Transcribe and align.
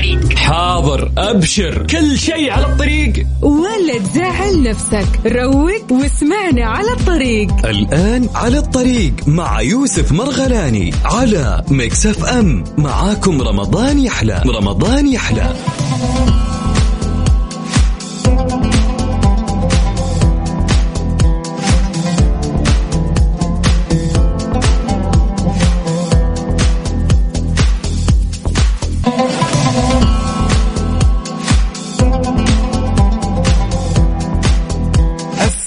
الطريق 0.00 0.38
حاضر 0.38 1.12
أبشر. 1.18 1.86
كل 1.86 2.18
شيء 2.18 2.50
على 2.50 2.66
الطريق. 2.66 3.26
ولا 3.42 3.98
تزعل 3.98 4.62
نفسك. 4.62 5.06
روق 5.26 5.92
واسمعنا 5.92 6.66
على 6.66 6.92
الطريق. 6.92 7.66
الآن 7.66 8.28
على 8.34 8.58
الطريق 8.58 9.12
مع 9.26 9.60
يوسف 9.60 10.12
مرغلاني 10.12 10.94
على 11.04 11.64
مكسف 11.70 12.24
أم. 12.24 12.64
معاكم 12.78 13.42
رمضان 13.42 13.98
يحلى. 13.98 14.42
رمضان 14.46 15.06
يحلى. 15.06 15.54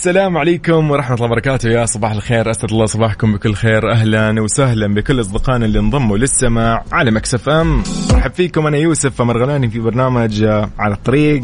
السلام 0.03 0.37
عليكم 0.37 0.91
ورحمة 0.91 1.15
الله 1.15 1.25
وبركاته. 1.25 1.69
يا 1.69 1.85
صباح 1.85 2.11
الخير. 2.11 2.51
أسعد 2.51 2.71
الله 2.71 2.85
صباحكم 2.85 3.33
بكل 3.33 3.53
خير. 3.53 3.91
أهلا 3.91 4.41
وسهلا 4.41 4.93
بكل 4.93 5.21
أصدقائنا 5.21 5.65
اللي 5.65 5.79
انضموا 5.79 6.17
للسماع 6.17 6.83
على 6.91 7.11
مكسف 7.11 7.49
أم. 7.49 7.83
رحب 8.11 8.31
فيكم 8.31 8.67
أنا 8.67 8.77
يوسف 8.77 9.21
مرغلاني 9.21 9.69
في 9.69 9.79
برنامج 9.79 10.43
على 10.79 10.93
الطريق. 10.93 11.43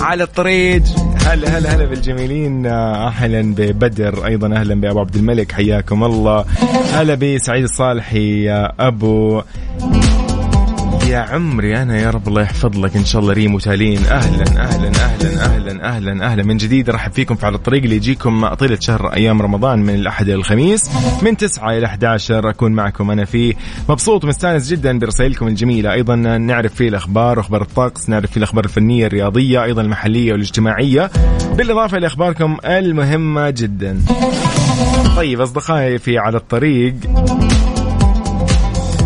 على 0.00 0.22
الطريق. 0.22 0.82
هلا 1.26 1.58
هلا 1.58 1.74
هلا 1.74 1.84
بالجميلين. 1.84 2.66
أهلا 2.66 3.54
ببدر. 3.54 4.26
أيضا 4.26 4.56
أهلا 4.56 4.74
بأبو 4.74 5.00
عبد 5.00 5.16
الملك. 5.16 5.52
حياكم 5.52 6.04
الله. 6.04 6.44
هلا 6.92 7.14
بسعيد 7.14 7.62
الصالحي 7.62 8.50
أبو. 8.80 9.42
يا 11.14 11.18
عمري 11.18 11.82
أنا 11.82 11.98
يا 12.00 12.10
رب 12.10 12.28
الله 12.28 12.42
يحفظ 12.42 12.78
لك. 12.78 12.96
إن 12.96 13.04
شاء 13.04 13.22
الله 13.22 13.32
ريم 13.32 13.54
وتالين. 13.54 13.98
أهلا 14.06 14.44
أهلا 14.62 14.88
أهلا 14.88 15.44
أهلا 15.44 15.88
أهلا 15.88 16.26
أهلا. 16.26 16.42
من 16.42 16.56
جديد 16.56 16.90
رحب 16.90 17.12
فيكم 17.12 17.34
في 17.34 17.46
على 17.46 17.54
الطريق 17.56 17.82
اللي 17.82 17.96
يجيكم 17.96 18.48
طيله 18.48 18.78
شهر 18.80 19.06
أيام 19.12 19.42
رمضان 19.42 19.78
من 19.78 19.94
الأحد 19.94 20.28
إلى 20.28 20.34
الخميس. 20.34 20.90
من 21.22 21.36
9 21.36 21.78
إلى 21.78 21.86
11 21.86 22.50
أكون 22.50 22.72
معكم 22.72 23.10
أنا 23.10 23.24
فيه 23.24 23.54
مبسوط 23.88 24.24
ومستانس 24.24 24.68
جدا 24.68 24.98
برسائلكم 24.98 25.48
الجميلة. 25.48 25.92
أيضا 25.92 26.16
نعرف 26.16 26.74
فيه 26.74 26.88
الأخبار 26.88 27.38
واخبار 27.38 27.62
الطقس 27.62 28.08
نعرف 28.08 28.30
فيه 28.30 28.38
الأخبار 28.38 28.64
الفنية 28.64 29.06
الرياضية 29.06 29.64
أيضا 29.64 29.82
المحلية 29.82 30.32
والاجتماعية. 30.32 31.10
بالإضافة 31.56 31.96
إلى 31.96 32.06
أخباركم 32.06 32.56
المهمة 32.64 33.50
جدا. 33.50 34.00
طيب 35.16 35.40
أصدقائي 35.40 35.98
في 35.98 36.18
على 36.18 36.36
الطريق 36.36 36.94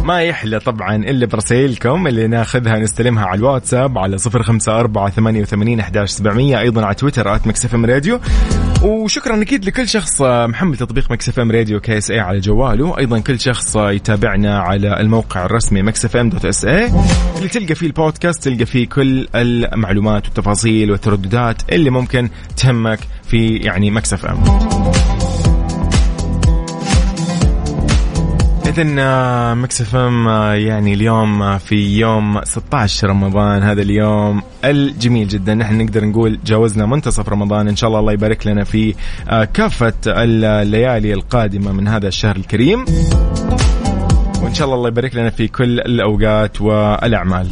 ما 0.09 0.23
يحلى 0.23 0.61
طبعا 0.61 0.97
إلا 0.97 1.27
برسائلكم 1.27 2.07
اللي 2.07 2.27
ناخذها 2.27 2.79
نستلمها 2.79 3.25
على 3.27 3.39
الواتساب 3.39 3.99
على 3.99 4.19
صفر 4.19 4.43
خمسة 4.43 4.81
أربعة 4.81 5.11
ثمانية 5.11 5.41
وثمانين 5.41 5.81
أحداش 5.81 6.11
سبعمية 6.11 6.61
أيضا 6.61 6.85
على 6.85 6.95
تويتر 6.95 7.35
at 7.35 7.47
Mix 7.47 7.75
FM 7.75 7.87
Radio. 7.87 8.21
وشكرا 8.83 9.43
أكيد 9.43 9.65
لكل 9.65 9.89
شخص 9.89 10.23
محمل 10.23 10.77
تطبيق 10.77 11.11
Mix 11.11 11.39
FM 11.41 11.51
Radio 11.51 11.81
KSA 11.81 12.21
على 12.21 12.39
جواله. 12.41 12.99
أيضا 12.99 13.19
كل 13.19 13.41
شخص 13.41 13.77
يتابعنا 13.77 14.59
على 14.59 15.01
الموقع 15.01 15.45
الرسمي 15.45 15.83
Mix 15.83 16.17
FM 16.17 16.29
dot 16.29 16.45
SA 16.45 16.87
اللي 17.37 17.49
تلقى 17.49 17.75
فيه 17.75 17.87
البودكاست 17.87 18.45
تلقى 18.45 18.67
فيه 18.67 18.89
كل 18.89 19.29
المعلومات 19.35 20.25
والتفاصيل 20.25 20.91
والترددات 20.91 21.73
اللي 21.73 21.91
ممكن 21.91 22.29
تهمك 22.57 22.99
في 23.23 23.57
يعني 23.57 23.91
Mix 23.91 24.27
FM. 24.27 24.45
إذا 28.69 29.55
Mix 29.55 29.81
FM 29.81 30.29
يعني 30.55 30.95
اليوم 30.95 31.43
آه، 31.43 31.59
في 31.59 31.99
يوم 31.99 32.41
16 32.45 33.09
رمضان. 33.09 33.63
هذا 33.63 33.83
اليوم 33.83 34.43
الجميل 34.65 35.29
جدا. 35.29 35.55
نحن 35.55 35.79
نقدر 35.79 36.05
نقول 36.05 36.39
جاوزنا 36.45 36.87
منتصف 36.87 37.29
رمضان. 37.29 37.69
إن 37.69 37.77
شاء 37.77 37.89
الله 37.89 38.01
الله 38.01 38.13
يبارك 38.13 38.47
لنا 38.47 38.65
في 38.65 38.95
آه، 39.29 39.45
كافة 39.45 39.93
الليالي 40.07 41.15
القادمة 41.15 41.73
من 41.73 41.89
هذا 41.89 42.09
الشهر 42.09 42.37
الكريم. 42.37 42.85
وإن 44.43 44.55
شاء 44.55 44.65
الله 44.65 44.77
الله 44.77 44.89
يبارك 44.89 45.15
لنا 45.15 45.31
في 45.31 45.49
كل 45.49 45.81
الأوقات 45.81 46.61
والأعمال. 46.61 47.49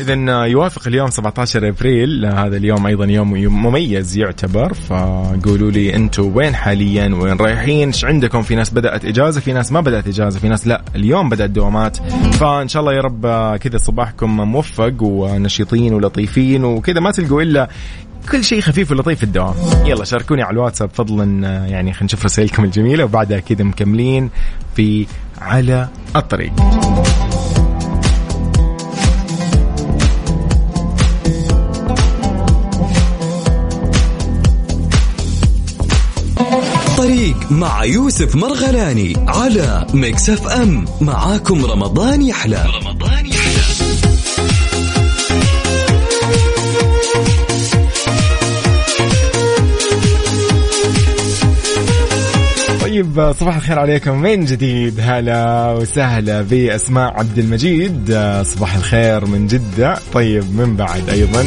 إذا 0.00 0.44
يوافق 0.44 0.86
اليوم 0.86 1.10
17 1.10 1.68
أبريل. 1.68 2.26
هذا 2.26 2.56
اليوم 2.56 2.86
أيضا 2.86 3.04
يوم 3.04 3.32
مميز 3.66 4.16
يعتبر. 4.16 4.74
فقولوا 4.74 5.70
لي 5.70 5.96
أنتم 5.96 6.36
وين 6.36 6.54
حاليا؟ 6.54 7.14
وين 7.14 7.36
رايحين؟ 7.36 7.88
إيش 7.88 8.04
عندكم؟ 8.04 8.42
في 8.42 8.54
ناس 8.54 8.70
بدأت 8.70 9.04
إجازة 9.04 9.40
في 9.40 9.52
ناس 9.52 9.72
ما 9.72 9.80
بدأت 9.80 10.06
إجازة 10.06 10.38
في 10.38 10.48
ناس 10.48 10.66
لا. 10.66 10.82
اليوم 10.96 11.28
بدأت 11.28 11.50
دوامات. 11.50 11.96
فإن 12.32 12.68
شاء 12.68 12.80
الله 12.80 12.92
يا 12.92 13.00
رب 13.00 13.56
كذا 13.56 13.78
صباحكم 13.78 14.36
موفق 14.36 15.02
ونشيطين 15.02 15.94
ولطيفين 15.94 16.64
وكذا 16.64 17.00
ما 17.00 17.10
تلقوا 17.10 17.42
إلا 17.42 17.68
كل 18.32 18.44
شيء 18.44 18.60
خفيف 18.60 18.90
ولطيف 18.90 19.18
في 19.18 19.24
الدوام. 19.24 19.54
يلا 19.86 20.04
شاركوني 20.04 20.42
على 20.42 20.52
الواتساب 20.52 20.90
فضلا 20.90 21.24
يعني 21.66 21.92
خلينا 21.92 22.04
نشوف 22.04 22.24
رسائلكم 22.24 22.64
الجميلة 22.64 23.04
وبعدها 23.04 23.38
كذا 23.38 23.64
مكملين 23.64 24.30
في 24.76 25.06
على 25.40 25.88
الطريق. 26.16 26.52
الطريق 37.10 37.52
مع 37.52 37.84
يوسف 37.84 38.36
مرغلاني 38.36 39.12
على 39.28 39.86
مكسف 39.94 40.48
أم 40.48 40.84
معاكم 41.00 41.64
رمضان 41.64 42.22
يحلى. 42.22 42.64
رمضان 42.82 43.26
يحلى. 43.26 43.60
طيب 52.80 53.32
صباح 53.40 53.56
الخير 53.56 53.78
عليكم. 53.78 54.22
من 54.22 54.44
جديد؟ 54.44 55.00
هلا 55.00 55.72
وسهلا 55.72 56.42
بأسماء 56.42 57.12
عبد 57.18 57.38
المجيد. 57.38 58.18
صباح 58.42 58.74
الخير 58.74 59.26
من 59.26 59.46
جدة. 59.46 59.98
طيب 60.12 60.44
من 60.60 60.76
بعد 60.76 61.08
أيضا؟ 61.08 61.46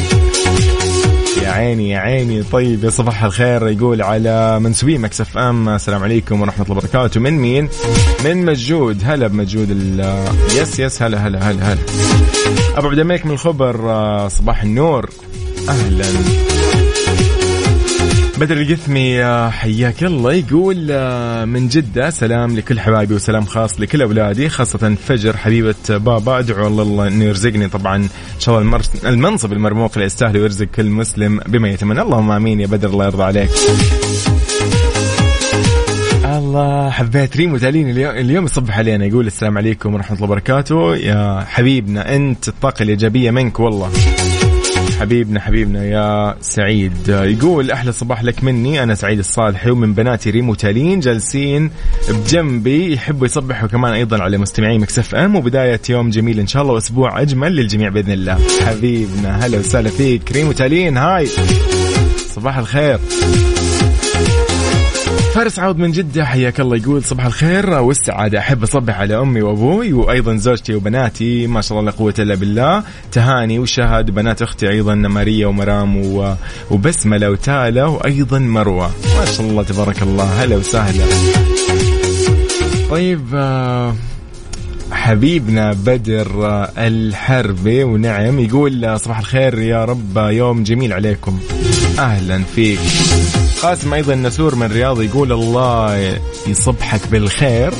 يا 1.44 1.50
عيني 1.58 1.90
يا 1.90 1.98
عيني. 1.98 2.42
طيب 2.42 2.84
يا 2.84 2.90
صباح 2.90 3.24
الخير 3.24 3.68
يقول 3.68 4.02
على 4.02 4.60
منسوبين 4.60 5.00
Mix 5.00 5.38
FM. 5.38 5.68
السلام 5.68 6.02
عليكم 6.02 6.40
ورحمة 6.40 6.64
الله 6.64 6.76
وبركاته. 6.76 7.20
من 7.20 7.32
مين؟ 7.32 7.68
من 8.24 8.44
مجود. 8.44 9.00
هلا 9.04 9.26
بمجود 9.26 9.70
ال- 9.70 10.24
yes 10.56 10.78
yes. 10.78 11.02
هلا 11.02 11.26
هلا 11.26 11.50
هلا 11.50 11.72
هلا. 11.72 11.80
أبو 12.76 12.86
عبد 12.88 12.98
الملك 12.98 13.26
من 13.26 13.32
الخبر 13.32 13.90
آه، 13.90 14.28
صباح 14.28 14.62
النور. 14.62 15.10
أهلا. 15.68 16.04
بدر 18.40 18.56
القثمي 18.60 19.24
آه، 19.24 19.50
حياك 19.50 20.04
الله. 20.04 20.32
يقول 20.32 20.88
آه، 20.90 21.44
من 21.44 21.68
جدة 21.68 22.10
سلام 22.10 22.56
لكل 22.56 22.80
حبايبي 22.80 23.14
وسلام 23.14 23.44
خاص 23.44 23.80
لكل 23.80 24.02
أولادي 24.02 24.48
خاصة 24.48 24.96
فجر 25.06 25.36
حبيبة 25.36 25.74
بابا. 25.88 26.38
أدعو 26.38 26.66
الله 26.66 27.08
أنه 27.08 27.24
يرزقني 27.24 27.68
طبعا 27.68 27.96
إن 27.96 28.08
شاء 28.40 28.60
الله 28.60 28.80
المنصب 29.04 29.52
المرموق 29.52 29.90
اللي 29.94 30.06
يستاهل 30.06 30.38
ويرزق 30.38 30.66
كل 30.66 30.86
مسلم 30.86 31.40
بما 31.46 31.68
يتمنى. 31.68 32.02
اللهم 32.02 32.30
آمين 32.30 32.60
يا 32.60 32.66
بدر 32.66 32.88
الله 32.88 33.04
يرضى 33.04 33.22
عليك. 33.22 33.50
الله 36.24 36.90
حبيت 36.90 37.36
ريم 37.36 37.52
وتالين 37.52 37.90
اليوم, 37.90 38.16
اليوم 38.16 38.44
يصبح 38.44 38.78
علينا. 38.78 39.04
يقول 39.04 39.26
السلام 39.26 39.58
عليكم 39.58 39.94
ورحمة 39.94 40.16
الله 40.16 40.26
وبركاته. 40.26 40.96
يا 40.96 41.44
حبيبنا 41.48 42.16
أنت 42.16 42.48
الطاقة 42.48 42.82
الإيجابية 42.82 43.30
منك 43.30 43.60
والله. 43.60 43.90
حبيبنا 45.00 45.40
حبيبنا 45.40 45.84
يا 45.84 46.36
سعيد. 46.40 47.08
يقول 47.08 47.70
أحلى 47.70 47.92
صباح 47.92 48.22
لك 48.24 48.44
مني. 48.44 48.82
أنا 48.82 48.94
سعيد 48.94 49.18
الصالحي 49.18 49.70
ومن 49.70 49.94
بناتي 49.94 50.30
ريم 50.30 50.48
وتالين 50.48 51.00
جالسين 51.00 51.70
بجنبي. 52.08 52.92
يحبوا 52.92 53.26
يصبحوا 53.26 53.68
كمان 53.68 53.92
أيضا 53.92 54.22
على 54.22 54.38
مستمعي 54.38 54.78
Mix 54.78 55.14
FM. 55.14 55.36
وبداية 55.36 55.80
يوم 55.88 56.10
جميل 56.10 56.40
إن 56.40 56.46
شاء 56.46 56.62
الله 56.62 56.74
وأسبوع 56.74 57.22
أجمل 57.22 57.56
للجميع 57.56 57.88
بإذن 57.88 58.12
الله. 58.12 58.38
حبيبنا 58.66 59.46
هلا 59.46 59.58
وسهلا 59.58 59.90
فيك. 59.90 60.32
ريم 60.32 60.48
وتالين 60.48 60.96
hi. 60.96 61.26
صباح 62.34 62.58
الخير. 62.58 62.98
فارس 65.34 65.58
عوض 65.58 65.76
من 65.76 65.90
جدة 65.90 66.24
حياك 66.24 66.60
الله 66.60 66.76
يقول 66.76 67.04
صباح 67.04 67.26
الخير 67.26 67.70
والسعادة. 67.70 68.38
أحب 68.38 68.62
أصبح 68.62 69.00
على 69.00 69.18
أمي 69.18 69.42
وأبوي 69.42 69.92
وأيضا 69.92 70.36
زوجتي 70.36 70.74
وبناتي. 70.74 71.46
ما 71.46 71.60
شاء 71.60 71.78
الله 71.78 71.90
لا 71.90 71.96
قوة 71.96 72.14
إلا 72.18 72.34
بالله. 72.34 72.82
تهاني 73.12 73.58
وشهد 73.58 74.10
بنات 74.10 74.42
أختي 74.42 74.68
أيضا 74.70 74.94
ماريا 74.94 75.46
ومرام 75.46 76.02
وبسملة 76.70 77.30
وتالا 77.30 77.84
وأيضا 77.84 78.38
مروة. 78.38 78.90
ما 79.18 79.24
شاء 79.24 79.46
الله 79.46 79.62
تبارك 79.62 80.02
الله. 80.02 80.24
هلا 80.24 80.56
وسهلا. 80.56 81.04
طيب 82.90 83.26
آه، 83.34 83.94
حبيبنا 85.04 85.72
بدر 85.72 86.28
الحربي 86.78 87.84
ونعم 87.84 88.40
يقول 88.40 89.00
صباح 89.00 89.18
الخير 89.18 89.58
يا 89.58 89.84
رب 89.84 90.16
يوم 90.16 90.62
جميل 90.62 90.92
عليكم. 90.92 91.38
أهلا 91.98 92.42
فيك. 92.54 92.78
قاسم 93.62 93.94
أيضا 93.94 94.14
نسور 94.14 94.54
من 94.54 94.62
الرياض 94.62 95.02
يقول 95.02 95.32
الله 95.32 96.18
يصبحك 96.46 97.00
بالخير. 97.10 97.72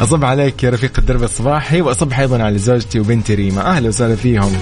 أصب 0.00 0.24
عليك 0.24 0.64
يا 0.64 0.70
رفيق 0.70 0.92
الدرب 0.98 1.22
الصباحي 1.22 1.80
واصبح 1.80 2.20
أيضا 2.20 2.42
على 2.42 2.58
زوجتي 2.58 3.00
وبنتي 3.00 3.34
ريما. 3.34 3.76
أهلا 3.76 3.88
وسهلا 3.88 4.16
فيهم. 4.16 4.52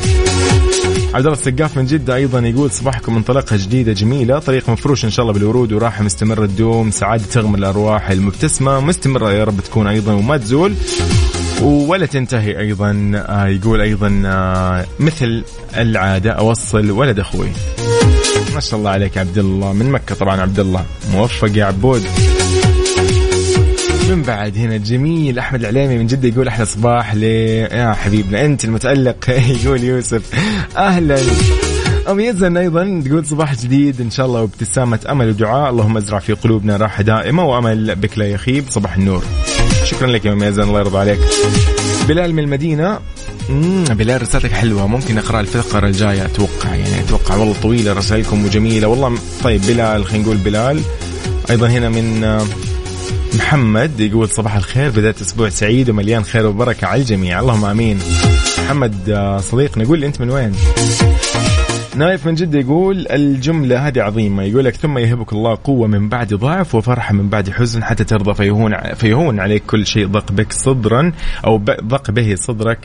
عبد 1.15 1.27
الله 1.27 1.39
السقاف 1.39 1.77
من 1.77 1.87
جدة 1.87 2.15
أيضا 2.15 2.41
يقول 2.41 2.71
صباحكم 2.71 3.17
انطلاقة 3.17 3.57
جديدة 3.57 3.93
جميلة. 3.93 4.39
طريق 4.39 4.71
مفروش 4.71 5.05
إن 5.05 5.11
شاء 5.11 5.23
الله 5.23 5.35
بالورود 5.35 5.73
وراحة 5.73 6.03
مستمرة 6.03 6.47
تدوم 6.47 6.91
سعادة 6.91 7.25
تغمر 7.33 7.59
الأرواح 7.59 8.11
المبتسمة. 8.11 8.81
مستمرة 8.81 9.33
يا 9.33 9.45
رب 9.45 9.61
تكون 9.61 9.87
أيضا 9.87 10.12
وما 10.12 10.37
تزول. 10.37 10.75
ولا 11.64 12.06
تنتهي 12.06 12.58
أيضا 12.58 13.12
آه، 13.14 13.46
يقول 13.46 13.81
أيضا 13.81 14.22
آه، 14.26 14.84
مثل 15.00 15.44
العادة 15.76 16.31
أوصل 16.31 16.90
ولد 16.90 17.19
أخوي. 17.20 17.49
ما 18.55 18.61
شاء 18.61 18.78
الله 18.78 18.90
عليك 18.90 19.19
عبد 19.19 19.38
الله. 19.38 19.72
من 19.72 19.90
مكة 19.90 20.14
طبعا 20.14 20.40
عبد 20.40 20.61
الله. 20.61 20.84
موفق 21.12 21.50
يا 21.56 21.64
عبود. 21.64 22.02
من 24.11 24.22
بعد 24.22 24.56
هنا 24.56 24.76
جميل 24.76 25.38
أحمد 25.38 25.61
العليمي 25.61 25.99
من 25.99 26.06
جدة 26.06 26.28
يقول 26.28 26.49
أحلى 26.49 26.66
صباح 26.66 27.14
لي. 27.14 27.56
يا 27.56 27.93
حبيبنا 27.93 28.44
أنت 28.44 28.64
المتألق. 28.64 29.31
يقول 29.64 29.84
يوسف. 29.84 30.22
أهلا. 30.76 31.19
ام 32.11 32.20
يزن 32.20 32.56
أيضا 32.56 33.02
تقول 33.06 33.26
صباح 33.26 33.55
جديد 33.55 34.00
إن 34.00 34.11
شاء 34.11 34.26
الله 34.26 34.40
وابتسامة 34.40 35.00
أمل 35.08 35.28
ودعاء. 35.28 35.70
اللهم 35.70 35.96
ازرع 35.96 36.19
في 36.19 36.32
قلوبنا 36.32 36.76
راحة 36.76 37.02
دائمة 37.02 37.44
وأمل 37.44 37.94
بك 37.94 38.19
لا 38.19 38.26
يخيب. 38.26 38.64
صباح 38.69 38.96
النور. 38.96 39.25
شكرا 39.94 40.06
لك 40.06 40.25
يا 40.25 40.32
ام 40.32 40.43
يزن 40.43 40.62
الله 40.62 40.81
يرضى 40.81 40.99
عليك. 40.99 41.19
بلال 42.08 42.35
من 42.35 42.38
المدينة. 42.38 42.99
امم 43.50 43.85
بلال 43.85 44.23
رسالتك 44.23 44.52
حلوة. 44.52 44.87
ممكن 44.87 45.19
أقرأ 45.19 45.41
الفقرة 45.41 45.87
الجاية؟ 45.87 46.25
أتوقع 46.25 46.75
يعني 46.75 47.00
أتوقع. 47.00 47.37
والله 47.37 47.55
طويلة 47.62 47.93
رسائلكم 47.93 48.44
وجميله 48.44 48.87
والله 48.87 49.19
طيب 49.44 49.62
بلال 49.67 50.06
خلينا 50.06 50.25
نقول 50.25 50.37
بلال. 50.37 50.81
أيضا 51.50 51.67
هنا 51.69 51.88
من 51.88 52.25
آه، 52.25 52.46
محمد 53.35 54.00
يقول 54.00 54.29
صباح 54.29 54.56
الخير. 54.56 54.91
بداية 54.91 55.14
أسبوع 55.23 55.49
سعيد 55.49 55.91
ومليان 55.91 56.25
خير 56.25 56.47
وبركة 56.47 56.87
على 56.87 57.00
الجميع. 57.00 57.40
اللهم 57.40 57.64
آمين. 57.64 57.99
محمد 58.64 59.11
آه، 59.11 59.40
صديقنا 59.40 59.85
يقول 59.85 60.05
أنت 60.05 60.20
من 60.20 60.31
وين؟ 60.31 60.52
نايف 61.96 62.26
من 62.26 62.35
جدة 62.35 62.58
يقول 62.58 63.06
الجملة 63.11 63.88
هذه 63.88 64.02
عظيمة. 64.02 64.43
يقول 64.43 64.64
لك 64.64 64.75
ثم 64.75 64.99
يهبك 64.99 65.32
الله 65.32 65.58
قوة 65.64 65.87
من 65.87 66.08
بعد 66.08 66.35
ضعف 66.35 66.75
وفرحة 66.75 67.14
من 67.14 67.29
بعد 67.29 67.50
حزن 67.50 67.85
حتى 67.85 68.05
ترضى 68.05 68.35
فيهون 68.35 68.94
فيهون 68.94 69.41
عليك 69.41 69.62
كل 69.67 69.87
شيء 69.87 70.06
ضق 70.06 70.32
بك 70.32 70.52
صدرا 70.52 71.12
أو 71.46 71.56
ضق 71.67 72.11
به 72.11 72.35
صدرك. 72.35 72.79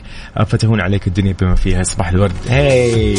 فتهون 0.46 0.80
عليك 0.80 1.06
الدنيا 1.06 1.34
بما 1.40 1.54
فيها. 1.54 1.82
صباح 1.82 2.08
الورد. 2.08 2.32
هاي. 2.48 3.16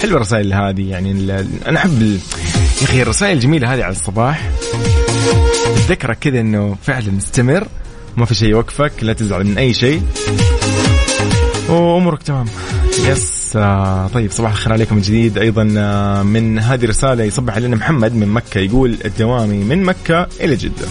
حلوة 0.00 0.16
الرسائل 0.16 0.52
هذه. 0.52 0.90
يعني 0.90 1.40
أنا 1.66 1.78
أحب 1.78 2.02
يا 2.02 2.18
أخي 2.82 3.02
الرسائل 3.02 3.36
الجميلة 3.36 3.74
هذه 3.74 3.82
على 3.82 3.92
الصباح. 3.92 4.50
تذكرك 5.76 6.18
كذا 6.18 6.40
إنه 6.40 6.76
فعلا 6.82 7.18
استمر 7.18 7.66
ما 8.16 8.24
في 8.24 8.34
شيء 8.34 8.48
يوقفك. 8.48 8.92
لا 9.02 9.12
تزعل 9.12 9.44
من 9.44 9.58
أي 9.58 9.74
شيء. 9.74 10.02
وأمورك 11.68 12.22
تمام. 12.22 12.46
يس. 13.08 13.41
طيب 14.14 14.30
صباح 14.30 14.50
الخير 14.50 14.72
عليكم 14.72 14.96
من 14.96 15.02
جديد. 15.02 15.38
أيضا 15.38 15.74
آه 15.76 16.22
من 16.22 16.58
هذه 16.58 16.86
رسالة 16.86 17.24
يصبح 17.24 17.54
علينا 17.54 17.76
محمد 17.76 18.14
من 18.14 18.28
مكة 18.28 18.58
يقول 18.58 18.96
الدوامي 19.04 19.56
من 19.58 19.82
مكة 19.82 20.26
إلى 20.40 20.56
جدة. 20.56 20.86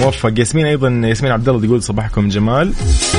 موفق. 0.00 0.32
ياسمين 0.38 0.66
أيضا 0.66 0.88
ياسمين 0.88 1.32
عبد 1.32 1.48
الله 1.48 1.66
تقول 1.66 1.82
صباحكم 1.82 2.28
جمال. 2.28 2.72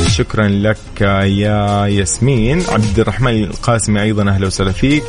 شكرا 0.08 0.48
لك 0.48 0.78
آه، 1.02 1.24
يا 1.24 1.86
ياسمين. 1.88 2.64
عبد 2.70 3.00
الرحمن 3.00 3.44
القاسمي 3.44 4.02
أيضا 4.02 4.30
أهلا 4.30 4.48
وسهلا 4.48 4.72
فيك. 4.72 5.04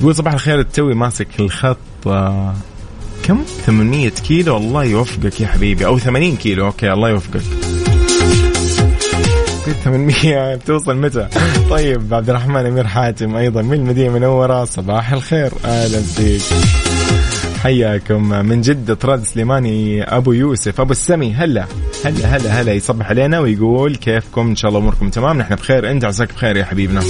يقول 0.00 0.14
صباح 0.14 0.32
الخير 0.32 0.60
التوي 0.60 0.94
ماسك 0.94 1.28
الخط 1.40 1.78
آه 2.06 2.54
كم؟ 3.24 3.42
800 3.66 4.08
كيلو. 4.08 4.56
الله 4.56 4.84
يوفقك 4.84 5.40
يا 5.40 5.46
حبيبي. 5.46 5.86
أو 5.86 5.98
80 5.98 6.36
كيلو. 6.36 6.66
أوكي 6.66 6.92
الله 6.92 7.08
يوفقك. 7.10 7.42
قلت 9.66 9.76
800 9.84 10.54
بتوصل 10.54 10.96
متى؟ 10.96 11.28
طيب 11.70 12.14
عبد 12.14 12.30
الرحمن 12.30 12.66
أمير 12.66 12.86
حاتم 12.86 13.36
أيضا 13.36 13.62
من 13.62 13.72
المدينة 13.72 14.08
المنورة 14.08 14.64
صباح 14.64 15.12
الخير. 15.12 15.52
أهلا 15.64 16.00
فيك. 16.00 16.42
حياكم. 17.62 18.28
من 18.28 18.60
جدة 18.60 18.94
طراد 18.94 19.24
سليماني 19.24 20.02
أبو 20.02 20.32
يوسف 20.32 20.80
أبو 20.80 20.92
السمي. 20.92 21.32
هلا 21.34 21.66
هلا 22.04 22.36
هلا 22.36 22.60
هلا 22.60 22.72
يصبح 22.72 23.08
علينا 23.08 23.40
ويقول 23.40 23.96
كيفكم؟ 23.96 24.46
إن 24.48 24.56
شاء 24.56 24.68
الله 24.68 24.80
أموركم 24.80 25.10
تمام. 25.10 25.38
نحن 25.38 25.54
بخير. 25.54 25.90
أنت 25.90 26.04
عساك 26.04 26.32
بخير 26.32 26.56
يا 26.56 26.64
حبيبنا. 26.64 27.00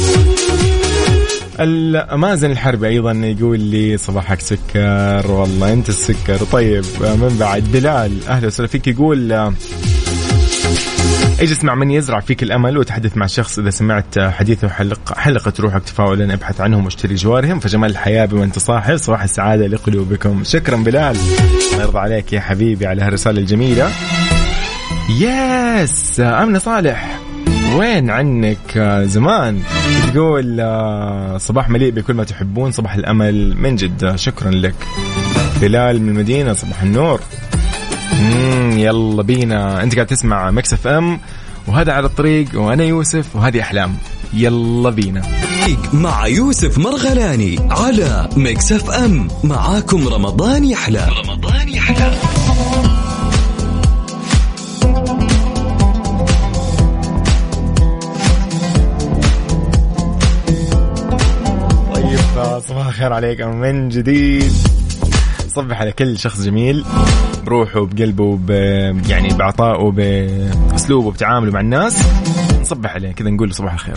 مازن 2.17 2.51
الحربي 2.51 2.89
أيضا 2.89 3.13
يقول 3.13 3.61
لي 3.61 3.97
صباحك 3.97 4.41
سكر. 4.41 5.31
والله 5.31 5.73
أنت 5.73 5.89
السكر. 5.89 6.37
طيب 6.37 6.85
من 7.01 7.37
بعد 7.41 7.65
بلال 7.73 8.29
أهلا 8.29 8.47
وسهلا 8.47 8.69
فيك 8.69 8.87
يقول 8.87 9.51
اجلس 11.41 11.59
اسمع 11.59 11.75
من 11.75 11.91
يزرع 11.91 12.21
فيك 12.21 12.43
الامل 12.43 12.79
وتحدث 12.79 13.17
مع 13.17 13.27
شخص 13.27 13.59
إذا 13.59 13.71
سمعت 13.71 14.19
حديثه 14.19 14.69
حلق 14.69 15.19
حلقت 15.19 15.61
روحك 15.61 15.83
تفاؤلا 15.83 16.35
ابحث 16.35 16.61
عنهم 16.61 16.85
واشتري 16.85 17.15
جوارهم. 17.15 17.61
فجمال 17.61 17.91
الحياة 17.91 18.27
بما 18.27 18.45
انت 18.45 18.59
صاحب 18.59 18.97
صباح 18.97 19.23
السعادة 19.23 19.67
لقلوبكم. 19.67 20.45
شكرا 20.45 20.77
بلال. 20.77 21.17
الله 21.73 21.83
يرضى 21.83 21.99
عليك 21.99 22.33
يا 22.33 22.41
حبيبي 22.41 22.87
على 22.87 23.03
هالرسالة 23.03 23.41
الجميلة. 23.41 23.91
yes! 25.21 26.21
آمنة 26.21 26.59
صالح 26.59 27.19
وين 27.75 28.11
عنك 28.11 28.79
زمان؟ 29.05 29.63
تقول 30.13 30.61
آه، 30.61 31.39
صباح 31.39 31.69
مليء 31.69 31.91
بكل 31.93 32.15
ما 32.15 32.25
تحبون 32.25 32.73
صباح 32.73 32.95
الأمل 32.95 33.57
من 33.57 33.77
جدة. 33.77 34.17
شكرا 34.17 34.51
لك. 34.51 34.75
بلال 35.61 36.03
من 36.03 36.09
المدينة 36.09 36.53
صباح 36.53 36.83
النور. 36.83 37.21
مم 38.21 38.79
يلا 38.79 39.23
بينا. 39.23 39.83
انت 39.83 39.95
قاعد 39.95 40.07
تسمع 40.07 40.51
Mix 40.51 40.73
FM 40.73 41.21
وهذا 41.67 41.93
على 41.93 42.07
الطريق 42.07 42.49
وأنا 42.55 42.85
يوسف 42.85 43.37
وهذه 43.37 43.61
أحلام. 43.61 43.97
يلا 44.33 44.91
بينا. 44.91 45.23
مع 45.93 46.27
يوسف 46.27 46.79
مرغلاني 46.79 47.59
على 47.71 48.29
Mix 48.37 48.73
FM. 48.73 49.29
معاكم 49.45 50.09
رمضان 50.09 50.65
يحلى. 50.65 51.09
رمضان 51.25 51.69
يحلى. 51.69 52.19
طيب 61.95 62.61
صباح 62.69 62.87
الخير 62.87 63.13
عليكم 63.13 63.57
من 63.57 63.89
جديد. 63.89 64.53
صبح 65.55 65.81
على 65.81 65.93
كل 65.93 66.19
شخص 66.19 66.41
جميل 66.41 66.85
بروحه 67.47 67.87
بقلبه 67.87 68.37
ب 68.37 68.51
يعني 69.09 69.29
بعطائه 69.29 69.91
بأسلوبه 69.91 71.11
بتعامله 71.11 71.53
مع 71.53 71.61
الناس 71.61 72.03
نصبح 72.61 72.95
عليه. 72.95 73.13
كذا 73.13 73.31
نقول 73.31 73.55
صباح 73.55 73.73
الخير. 73.73 73.97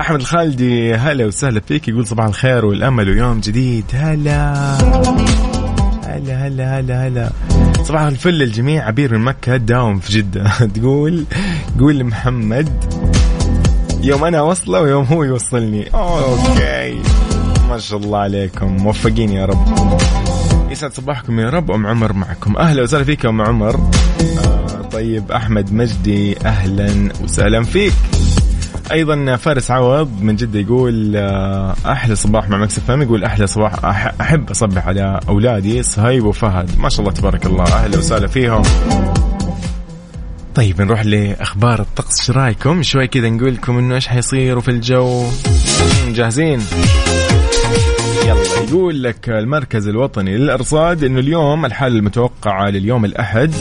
أحمد 0.00 0.20
الخالدي 0.20 0.94
هلا 0.94 1.26
وسهلا 1.26 1.60
فيك. 1.60 1.88
يقول 1.88 2.06
صباح 2.06 2.26
الخير 2.26 2.64
والأمل 2.64 3.08
ويوم 3.08 3.40
جديد. 3.40 3.84
هلا. 3.94 4.78
هلا 6.06 6.46
هلا 6.46 6.80
هلا 6.80 7.06
هلا. 7.06 7.30
صباح 7.82 8.02
الفل 8.02 8.34
للجميع. 8.34 8.86
عبير 8.86 9.18
من 9.18 9.24
مكة 9.24 9.56
داوم 9.56 9.98
في 9.98 10.12
جدة. 10.12 10.50
تقول 10.74 11.24
قول 11.80 11.98
لمحمد 11.98 12.94
يوم 14.02 14.24
أنا 14.24 14.38
اوصله 14.38 14.80
ويوم 14.80 15.04
هو 15.04 15.24
يوصلني. 15.24 15.88
أوكي. 15.94 17.02
ما 17.70 17.78
شاء 17.78 17.98
الله 17.98 18.18
عليكم. 18.18 18.66
موفقين 18.66 19.30
يا 19.30 19.44
رب. 19.46 19.66
يسعد 20.70 20.92
صباحكم 20.92 21.40
يا 21.40 21.50
رب. 21.50 21.70
أم 21.70 21.86
عمر 21.86 22.12
معكم. 22.12 22.56
أهلا 22.56 22.82
وسهلا 22.82 23.04
فيك 23.04 23.24
يا 23.24 23.28
أم 23.28 23.42
عمر. 23.42 23.74
آه 23.74 24.82
طيب 24.92 25.32
أحمد 25.32 25.72
مجدي 25.72 26.46
أهلا 26.46 27.08
وسهلا 27.24 27.62
فيك. 27.62 27.92
أيضا 28.92 29.36
فارس 29.36 29.70
عوض 29.70 30.10
من 30.22 30.36
جدة 30.36 30.58
يقول 30.58 31.16
آه، 31.16 31.74
أحلى 31.86 32.16
صباح 32.16 32.48
مع 32.48 32.58
مكسف 32.58 32.84
فهم 32.84 33.02
يقول 33.02 33.24
أحلى 33.24 33.46
صباح 33.46 33.84
أحب 34.20 34.50
أصبح 34.50 34.86
على 34.86 35.20
أولادي. 35.28 35.82
صهيب 35.82 36.24
وفهد. 36.24 36.78
ما 36.78 36.88
شاء 36.88 37.00
الله 37.00 37.12
تبارك 37.12 37.46
الله. 37.46 37.64
أهلا 37.64 37.98
وسهلا 37.98 38.26
فيهم. 38.26 38.62
طيب 40.54 40.82
نروح 40.82 41.04
لأخبار 41.04 41.80
الطقس. 41.80 42.20
إيش 42.20 42.30
رأيكم؟ 42.30 42.82
شوي 42.82 43.06
كذا 43.06 43.28
نقول 43.28 43.54
لكم 43.54 43.78
إنه 43.78 43.94
إيش 43.94 44.06
حيصير 44.06 44.60
في 44.60 44.70
الجو. 44.70 45.24
جاهزين؟ 46.08 46.60
يقول 48.70 49.02
لك 49.02 49.28
المركز 49.28 49.88
الوطني 49.88 50.36
للإرصاد 50.36 51.04
إنه 51.04 51.20
اليوم 51.20 51.64
الحاله 51.64 51.96
المتوقعه 51.98 52.70
لليوم 52.70 53.04
الأحد 53.04 53.54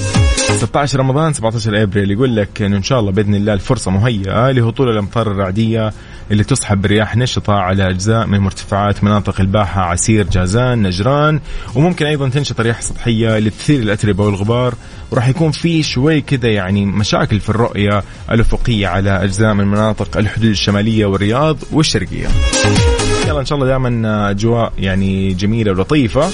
16 0.58 1.00
رمضان 1.00 1.34
17 1.34 1.84
أبريل. 1.84 2.12
يقول 2.12 2.36
لك 2.36 2.62
إنه 2.62 2.78
إن 2.78 2.84
شاء 2.84 3.00
الله 3.00 3.12
بإذن 3.12 3.36
الله 3.36 3.54
الفرصة 3.54 3.92
مهيئة 3.92 4.52
لهطول 4.52 4.90
الأمطار 4.90 5.32
الرعدية 5.32 5.94
اللي 6.32 6.44
تصحب 6.44 6.82
برياح 6.82 7.18
نشطة 7.18 7.54
على 7.54 7.90
أجزاء 7.90 8.26
من 8.26 8.40
مرتفعات 8.40 9.04
مناطق 9.04 9.42
الباحة 9.42 9.82
عسير 9.82 10.28
جازان 10.28 10.82
نجران. 10.82 11.40
وممكن 11.76 12.06
أيضا 12.06 12.30
تنشط 12.30 12.62
رياح 12.62 12.82
سطحية 12.82 13.40
لتثير 13.40 13.80
الأتربة 13.80 14.24
والغبار. 14.24 14.74
وراح 15.12 15.28
يكون 15.28 15.52
في 15.52 15.84
شوي 15.84 16.22
كذا 16.22 16.50
يعني 16.50 16.86
مشاكل 16.86 17.40
في 17.40 17.50
الرؤية 17.50 18.04
الأفقية 18.32 18.88
على 18.88 19.24
أجزاء 19.24 19.54
من 19.54 19.68
مناطق 19.68 20.18
الحدود 20.18 20.50
الشمالية 20.50 21.06
والرياض 21.06 21.58
والشرقية. 21.72 22.28
يلا 23.30 23.40
إن 23.40 23.46
شاء 23.46 23.58
الله 23.58 23.68
دائما 23.70 24.30
أجواء 24.30 24.74
يعني 24.80 25.34
جميلة 25.34 25.72
ولطيفة 25.72 26.30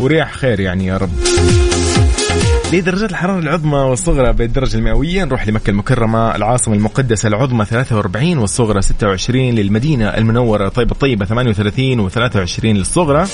ورياح 0.00 0.32
خير 0.34 0.60
يعني 0.60 0.86
يا 0.86 0.96
رب. 0.96 1.10
لدرجات 2.72 3.10
الحرارة 3.10 3.38
العظمى 3.38 3.78
والصغرى 3.78 4.32
بالدرجة 4.32 4.76
المئوية 4.76 5.24
نروح 5.24 5.48
لمكة 5.48 5.70
المكرمة 5.70 6.36
العاصمة 6.36 6.74
المقدسة 6.74 7.28
العظمى 7.28 7.64
43 7.64 8.38
والصغرى 8.38 8.82
26 8.82 9.50
للمدينة 9.50 10.08
المنورة 10.08 10.68
طيبة 10.68 10.92
الطيبة 10.92 11.24
38 11.24 12.10
و23 12.10 12.64
للصغرى 12.64 13.26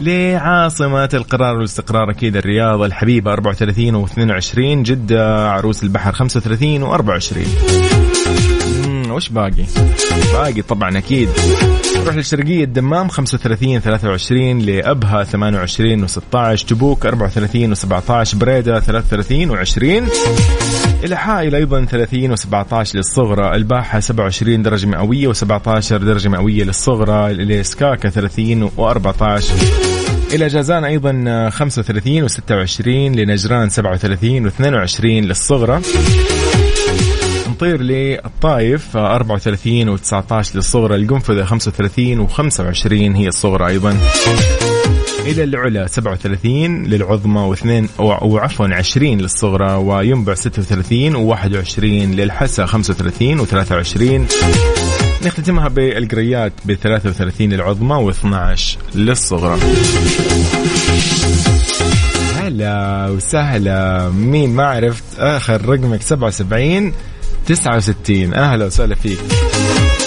لعاصمة 0.00 1.08
القرار 1.14 1.56
والاستقرار 1.56 2.10
أكيد 2.10 2.36
الرياض 2.36 2.82
الحبيبة 2.82 3.32
34 3.32 4.06
و22 4.06 4.58
جدة 4.58 5.50
عروس 5.50 5.82
البحر 5.82 6.12
35 6.12 6.92
و24 6.98 7.93
وش 9.14 9.28
باقي؟ 9.28 9.64
باقي 10.32 10.62
طبعا 10.62 10.98
أكيد 10.98 11.28
نروح 11.96 12.16
للشرقية 12.16 12.64
الدمام 12.64 13.08
35 13.08 13.80
23 13.80 14.58
لأبها 14.58 15.24
28 15.24 16.08
و16 16.08 16.64
تبوك 16.66 17.06
34 17.06 17.74
و17 17.74 18.36
بريدة 18.36 18.80
33 18.80 19.64
و20 19.64 20.02
إلى 21.04 21.16
حائل 21.16 21.54
أيضا 21.54 21.84
30 21.84 22.36
و17 22.36 22.94
للصغرى 22.94 23.56
الباحة 23.56 24.00
27 24.00 24.62
درجة 24.62 24.86
مئوية 24.86 25.32
و17 25.32 25.92
درجة 25.92 26.28
مئوية 26.28 26.64
للصغرى 26.64 27.32
لسكاكا 27.32 28.08
30 28.08 28.70
و14 28.70 29.44
إلى 30.34 30.46
جازان 30.46 30.84
أيضا 30.84 31.48
35 31.50 32.28
و26 32.28 32.86
لنجران 32.86 33.68
37 33.68 34.50
و22 34.50 35.04
للصغرى 35.04 35.80
نطير 37.54 37.80
للطايف 37.80 38.96
34 38.96 39.98
و19 39.98 40.54
للصغرى 40.54 40.94
القنفذة 40.94 41.44
35 41.44 42.28
و25 42.28 42.92
هي 42.92 43.28
الصغرى 43.28 43.66
أيضا. 43.66 43.98
إلى 45.26 45.44
العلا 45.44 45.86
37 45.86 46.84
للعظمى 46.84 47.56
و2 47.56 48.00
وعفوا 48.00 48.66
20 48.66 49.18
للصغرى 49.18 49.74
وينبع 49.74 50.34
36 50.34 51.36
و21 51.36 51.78
للحسا 52.14 52.66
35 52.66 53.46
و23 53.46 54.02
نختتمها 55.26 55.68
بالقريات 55.68 56.52
ب 56.64 56.74
33 56.74 57.52
للعظمى 57.52 58.12
و12 58.12 58.60
للصغرى. 58.94 59.58
هلا 62.36 63.08
وسهلا. 63.10 64.10
مين 64.10 64.50
ما 64.50 64.64
عرفت 64.64 65.04
آخر 65.18 65.68
رقمك؟ 65.68 66.02
77 66.02 66.92
69 67.46 68.34
أهلا 68.34 68.66
وسهلا 68.66 68.94
فيك. 68.94 69.18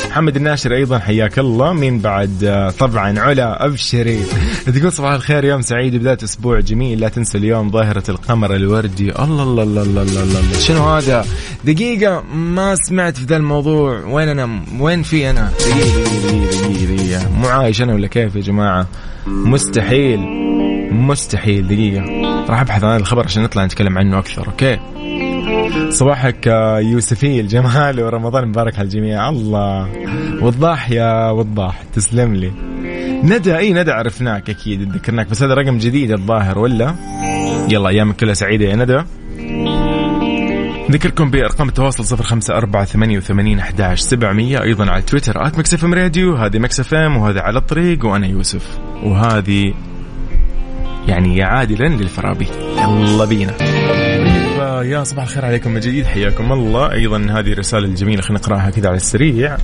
محمد 0.09 0.35
الناشر 0.35 0.73
أيضا 0.75 0.99
حياك 0.99 1.39
الله. 1.39 1.73
مين 1.73 1.99
بعد؟ 1.99 2.73
طبعا 2.79 3.19
علا 3.19 3.65
أبشري. 3.65 4.19
تقول 4.65 4.91
صباح 4.91 5.11
الخير 5.11 5.45
يوم 5.45 5.61
سعيد 5.61 5.95
وبدايه 5.95 6.17
أسبوع 6.23 6.59
جميل. 6.59 6.99
لا 6.99 7.09
تنسى 7.09 7.37
اليوم 7.37 7.71
ظاهرة 7.71 8.03
القمر 8.09 8.55
الوردي. 8.55 9.11
الله 9.11 9.43
الله 9.43 9.63
الله 9.63 9.81
الله 9.81 10.01
الله, 10.01 10.23
الله, 10.23 10.39
الله. 10.39 10.59
شنو 10.59 10.83
هذا؟ 10.83 11.25
دقيقة 11.65 12.21
ما 12.33 12.75
سمعت 12.75 13.17
في 13.17 13.25
ذا 13.25 13.37
الموضوع. 13.37 14.05
وين 14.05 14.29
أنا؟ 14.29 14.61
وين 14.79 15.03
في 15.03 15.29
أنا؟ 15.29 15.51
دقيقة 15.59 16.03
دقيقة 16.03 16.69
دقيقة, 16.71 16.95
دقيقة. 16.95 17.29
مو 17.29 17.47
عايش 17.47 17.81
أنا 17.81 17.93
ولا 17.93 18.07
كيف 18.07 18.35
يا 18.35 18.41
جماعة؟ 18.41 18.87
مستحيل 19.27 20.19
مستحيل. 20.91 21.67
دقيقة 21.67 22.03
راح 22.49 22.61
أبحث 22.61 22.83
عن 22.83 22.99
الخبر 22.99 23.23
عشان 23.25 23.43
نطلع 23.43 23.65
نتكلم 23.65 23.97
عنه 23.97 24.19
أكثر 24.19 24.47
okay؟ 24.47 24.79
صباحك 25.89 26.47
يوسفي 26.81 27.39
الجمال 27.39 28.01
ورمضان 28.03 28.47
مبارك 28.47 28.79
على 28.79 28.85
الجميع. 28.85 29.29
الله. 29.29 29.89
وضاح 30.41 30.91
يا 30.91 31.29
وضاح 31.31 31.83
تسلم 31.93 32.35
لي. 32.35 32.51
ندى 33.23 33.57
إي 33.57 33.73
ندى 33.73 33.91
عرفناك 33.91 34.49
أكيد 34.49 34.95
ذكرناك 34.95 35.29
بس 35.29 35.43
هذا 35.43 35.53
رقم 35.53 35.77
جديد 35.77 36.11
الظاهر 36.11 36.59
ولا؟ 36.59 36.95
يلا 37.71 37.89
ايامك 37.89 38.15
كلها 38.15 38.33
سعيدة 38.33 38.65
يا 38.65 38.75
ندى. 38.75 39.03
ذكركم 40.91 41.31
بأرقام 41.31 41.67
التواصل 41.67 42.05
صفر 42.05 42.23
خمسة 42.23 42.57
أربعة 42.57 42.85
ثمانية 42.85 43.17
وثمانين 43.17 43.59
أحداش 43.59 43.99
سبعمية. 43.99 44.63
أيضا 44.63 44.91
على 44.91 45.01
تويتر 45.01 45.47
at 45.47 45.59
Mix 45.59 45.85
FM 45.85 45.93
Radio 45.93 46.35
هذه 46.35 46.59
Mix 46.59 46.93
FM 46.93 47.17
وهذا 47.17 47.41
على 47.41 47.59
الطريق 47.59 48.05
وأنا 48.05 48.27
يوسف. 48.27 48.79
وهذه 49.03 49.73
يعني 51.07 51.43
عادلا 51.43 51.87
للفرابي. 51.87 52.47
يلا 52.77 53.25
بينا. 53.25 53.53
يا 54.67 55.03
صباح 55.03 55.23
الخير 55.23 55.45
عليكم 55.45 55.71
من 55.71 55.79
جديد 55.79 56.05
حياكم 56.05 56.51
الله. 56.51 56.91
أيضا 56.91 57.17
هذه 57.17 57.53
الرسالة 57.53 57.85
الجميلة 57.85 58.21
خلينا 58.21 58.39
نقرأها 58.39 58.69
كذا 58.69 58.87
على 58.87 58.97
السريع. 58.97 59.57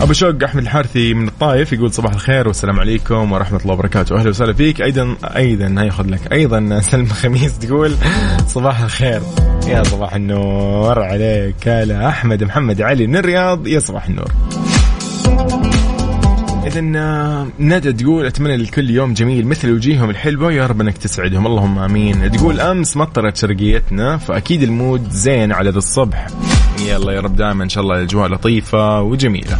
أبو 0.00 0.12
شوق 0.12 0.42
أحمد 0.44 0.62
الحارثي 0.62 1.14
من 1.14 1.28
الطايف 1.28 1.72
يقول 1.72 1.92
صباح 1.92 2.12
الخير 2.14 2.48
والسلام 2.48 2.80
عليكم 2.80 3.32
ورحمة 3.32 3.60
الله 3.62 3.74
وبركاته. 3.74 4.18
أهلا 4.18 4.28
وسهلا 4.28 4.52
فيك. 4.52 4.82
أيضا 4.82 5.16
أيضا 5.36 5.82
ياخذ 5.82 6.06
لك. 6.06 6.32
أيضا 6.32 6.80
سلمى 6.80 7.08
خميس 7.08 7.58
تقول 7.58 7.94
صباح 8.46 8.80
الخير. 8.80 9.20
يا 9.66 9.82
صباح 9.82 10.14
النور 10.14 11.02
عليك. 11.02 11.68
هلا 11.68 12.08
أحمد 12.08 12.44
محمد 12.44 12.82
علي 12.82 13.06
من 13.06 13.16
الرياض. 13.16 13.66
يا 13.66 13.78
صباح 13.78 14.06
النور. 14.08 14.32
اذا 16.68 16.80
ندى 17.60 17.92
تقول 17.92 18.26
أتمنى 18.26 18.56
لكل 18.56 18.90
يوم 18.90 19.14
جميل 19.14 19.46
مثل 19.46 19.72
وجيههم 19.72 20.10
الحلوة 20.10 20.52
يا 20.52 20.66
رب 20.66 20.80
إنك 20.80 20.98
تسعدهم. 20.98 21.46
اللهم 21.46 21.78
آمين. 21.78 22.32
تقول 22.32 22.60
أمس 22.60 22.96
مطرت 22.96 23.36
شرقيتنا 23.36 24.16
فأكيد 24.16 24.62
ال 24.62 24.72
mood 24.72 25.10
زين 25.10 25.52
على 25.52 25.70
ذا 25.70 25.78
الصبح. 25.78 26.26
يلا 26.86 27.12
يا 27.12 27.20
رب 27.20 27.36
دائما 27.36 27.64
إن 27.64 27.68
شاء 27.68 27.82
الله 27.82 27.96
الأجواء 27.96 28.28
لطيفة 28.28 29.02
وجميلة. 29.02 29.58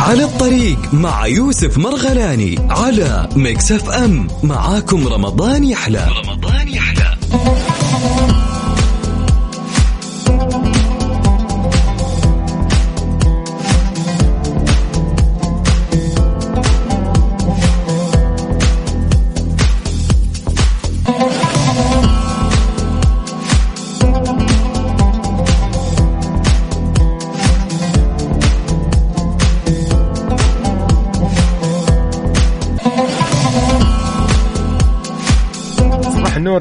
على 0.00 0.24
الطريق 0.24 0.94
مع 0.94 1.26
يوسف 1.26 1.78
مرغلاني 1.78 2.58
على 2.70 3.28
Mix 3.36 3.72
FM. 3.72 4.28
معاكم 4.42 5.08
رمضان 5.08 5.64
يحلى. 5.64 6.06
رمضان 6.24 6.68
يحلى. 6.68 7.16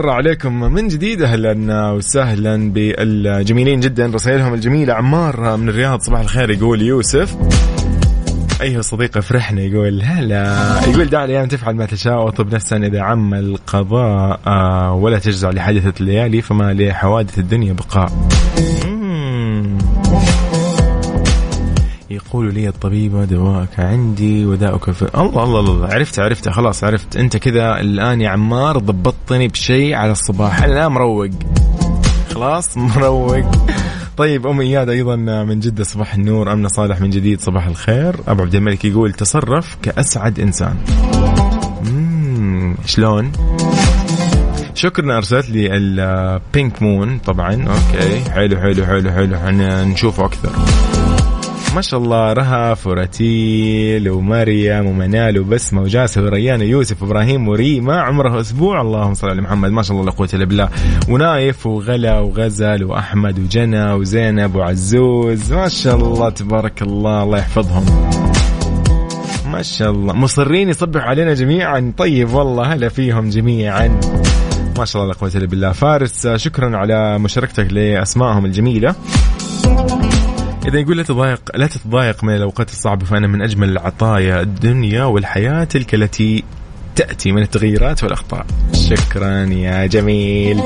النور 0.06 0.18
عليكم 0.18 0.60
من 0.60 0.88
جديد. 0.88 1.22
أهلا 1.22 1.92
وسهلا 1.92 2.72
بالجميلين 2.72 3.80
جدا. 3.80 4.06
رسائلهم 4.06 4.54
الجميلة 4.54 4.94
عمار 4.94 5.58
من 5.58 5.70
الرياض. 5.70 6.02
صباح 6.02 6.20
الخير 6.20 6.50
يقول 6.50 6.82
يوسف. 6.82 7.38
أيها 8.62 8.82
صديقي 8.82 9.22
فرحنا. 9.22 9.62
يقول 9.62 10.02
هلا. 10.02 10.80
يقول 10.88 11.10
دع 11.10 11.24
الأيام 11.24 11.48
تفعل 11.48 11.76
ما 11.76 11.86
تشاء 11.86 12.24
وأطلب 12.24 12.54
نفسا 12.54 12.78
إذا 12.78 13.02
عم 13.02 13.34
القضاء 13.34 14.40
ولا 14.94 15.20
تجزع 15.20 15.50
لحادثة 15.50 15.94
الليالي 16.02 16.42
فما 16.42 16.74
لحوادث 16.74 17.40
الدنيا 17.40 17.74
بقاء. 17.74 18.12
يقول 22.44 22.54
لي 22.54 22.68
الطبيبة 22.68 23.26
دواءك 23.26 23.80
عندي 23.80 24.46
وداؤك 24.46 24.92
في 24.92 25.02
الله 25.18 25.44
الله 25.44 25.60
الله 25.60 25.88
عرفت 25.94 26.20
عرفت 26.20 26.50
خلاص 26.50 26.84
عرفت. 26.84 27.16
أنت 27.16 27.38
كذا 27.38 27.80
الآن 27.80 28.22
يا 28.22 28.30
عمار 28.30 28.78
ضبطتني 28.78 29.48
بشيء 29.48 29.94
على 29.94 30.12
الصباح. 30.12 30.64
الان 30.64 30.92
مروق. 30.92 31.30
خلاص 32.34 32.78
مروق. 32.78 33.52
طيب 34.18 34.48
أم 34.48 34.62
إياد 34.62 34.90
أيضا 34.90 35.16
من 35.16 35.60
جدة 35.60 35.84
صباح 35.84 36.14
النور 36.14 36.54
امنه 36.54 36.68
صالح 36.68 37.02
من 37.02 37.10
جديد 37.10 37.42
صباح 37.42 37.68
الخير. 37.68 38.16
أبو 38.28 38.42
عبد 38.42 38.56
الملك 38.56 38.86
يقول 38.86 39.14
تصرف 39.14 39.78
كأسعد 39.82 40.40
إنسان. 40.40 40.76
اممم 41.88 42.76
شلون؟ 42.86 43.32
شكرا 44.74 45.18
أرسلت 45.18 45.50
لي 45.50 45.68
ال 45.72 45.94
pink 45.94 46.82
moon 46.82 47.18
طبعا. 47.18 47.54
okay 47.54 48.32
حلو 48.32 48.58
حلو 48.58 48.86
حلو 48.86 49.12
حلو 49.12 49.38
نشوفه 49.84 50.26
أكثر. 50.26 50.52
ما 51.76 51.82
شاء 51.82 52.00
الله 52.00 52.34
رهف 52.34 52.88
ورتيل 52.88 54.10
ومريم 54.10 54.86
ومنال 54.86 55.40
وبسمة 55.40 55.82
وجاسر 55.82 56.24
وريان 56.24 56.62
ويوسف 56.62 57.04
وابراهيم 57.04 57.48
وريما 57.48 58.02
عمره 58.02 58.42
أسبوع. 58.42 58.82
اللهم 58.82 59.14
صل 59.14 59.30
على 59.30 59.42
محمد. 59.42 59.72
ما 59.72 59.82
شاء 59.82 59.98
الله 59.98 60.06
لا 60.06 60.12
قوة 60.12 60.30
إلا 60.34 60.46
بالله. 60.46 60.70
ونايف 61.10 61.68
وغلا 61.68 62.20
وغزل 62.20 62.84
وأحمد 62.84 63.40
وجنى 63.40 63.94
وزينب 63.94 64.56
وعزوز. 64.56 65.54
ما 65.54 65.68
شاء 65.68 65.96
الله 65.96 66.30
تبارك 66.30 66.82
الله 66.82 67.24
الله 67.24 67.38
يحفظهم. 67.38 67.86
ما 69.52 69.62
شاء 69.62 69.92
الله. 69.92 70.14
مصرين 70.14 70.70
يصبحوا 70.70 71.10
علينا 71.10 71.34
جميعا. 71.34 71.94
طيب 71.98 72.34
والله 72.34 72.74
هلا 72.74 72.90
فيهم 72.90 73.30
جميعا. 73.30 74.00
ما 74.78 74.86
شاء 74.86 75.02
الله 75.02 75.14
لا 75.14 75.20
قوة 75.20 75.32
إلا 75.36 75.46
بالله. 75.46 75.72
فارس 75.72 76.28
شكرا 76.28 76.78
على 76.78 77.20
مشاركتك 77.20 77.74
لأسمائهم 77.74 78.46
الجميلة. 78.46 78.96
إذا 80.68 80.80
يقول 80.80 80.98
لا 80.98 81.04
تضايق 81.04 81.40
لا 81.56 81.68
تتضايق 81.68 82.24
من 82.24 82.36
الأوقات 82.36 82.70
الصعبة 82.70 83.06
فأنا 83.06 83.28
من 83.28 83.42
أجمل 83.42 83.70
العطايا 83.70 84.42
الدنيا 84.42 85.04
والحياة 85.04 85.64
تلك 85.64 85.96
التي 85.96 86.44
تأتي 86.96 87.32
من 87.32 87.42
التغييرات 87.42 88.04
والأخطاء. 88.04 88.46
شكرا 88.74 89.34
يا 89.44 89.86
جميل. 89.86 90.62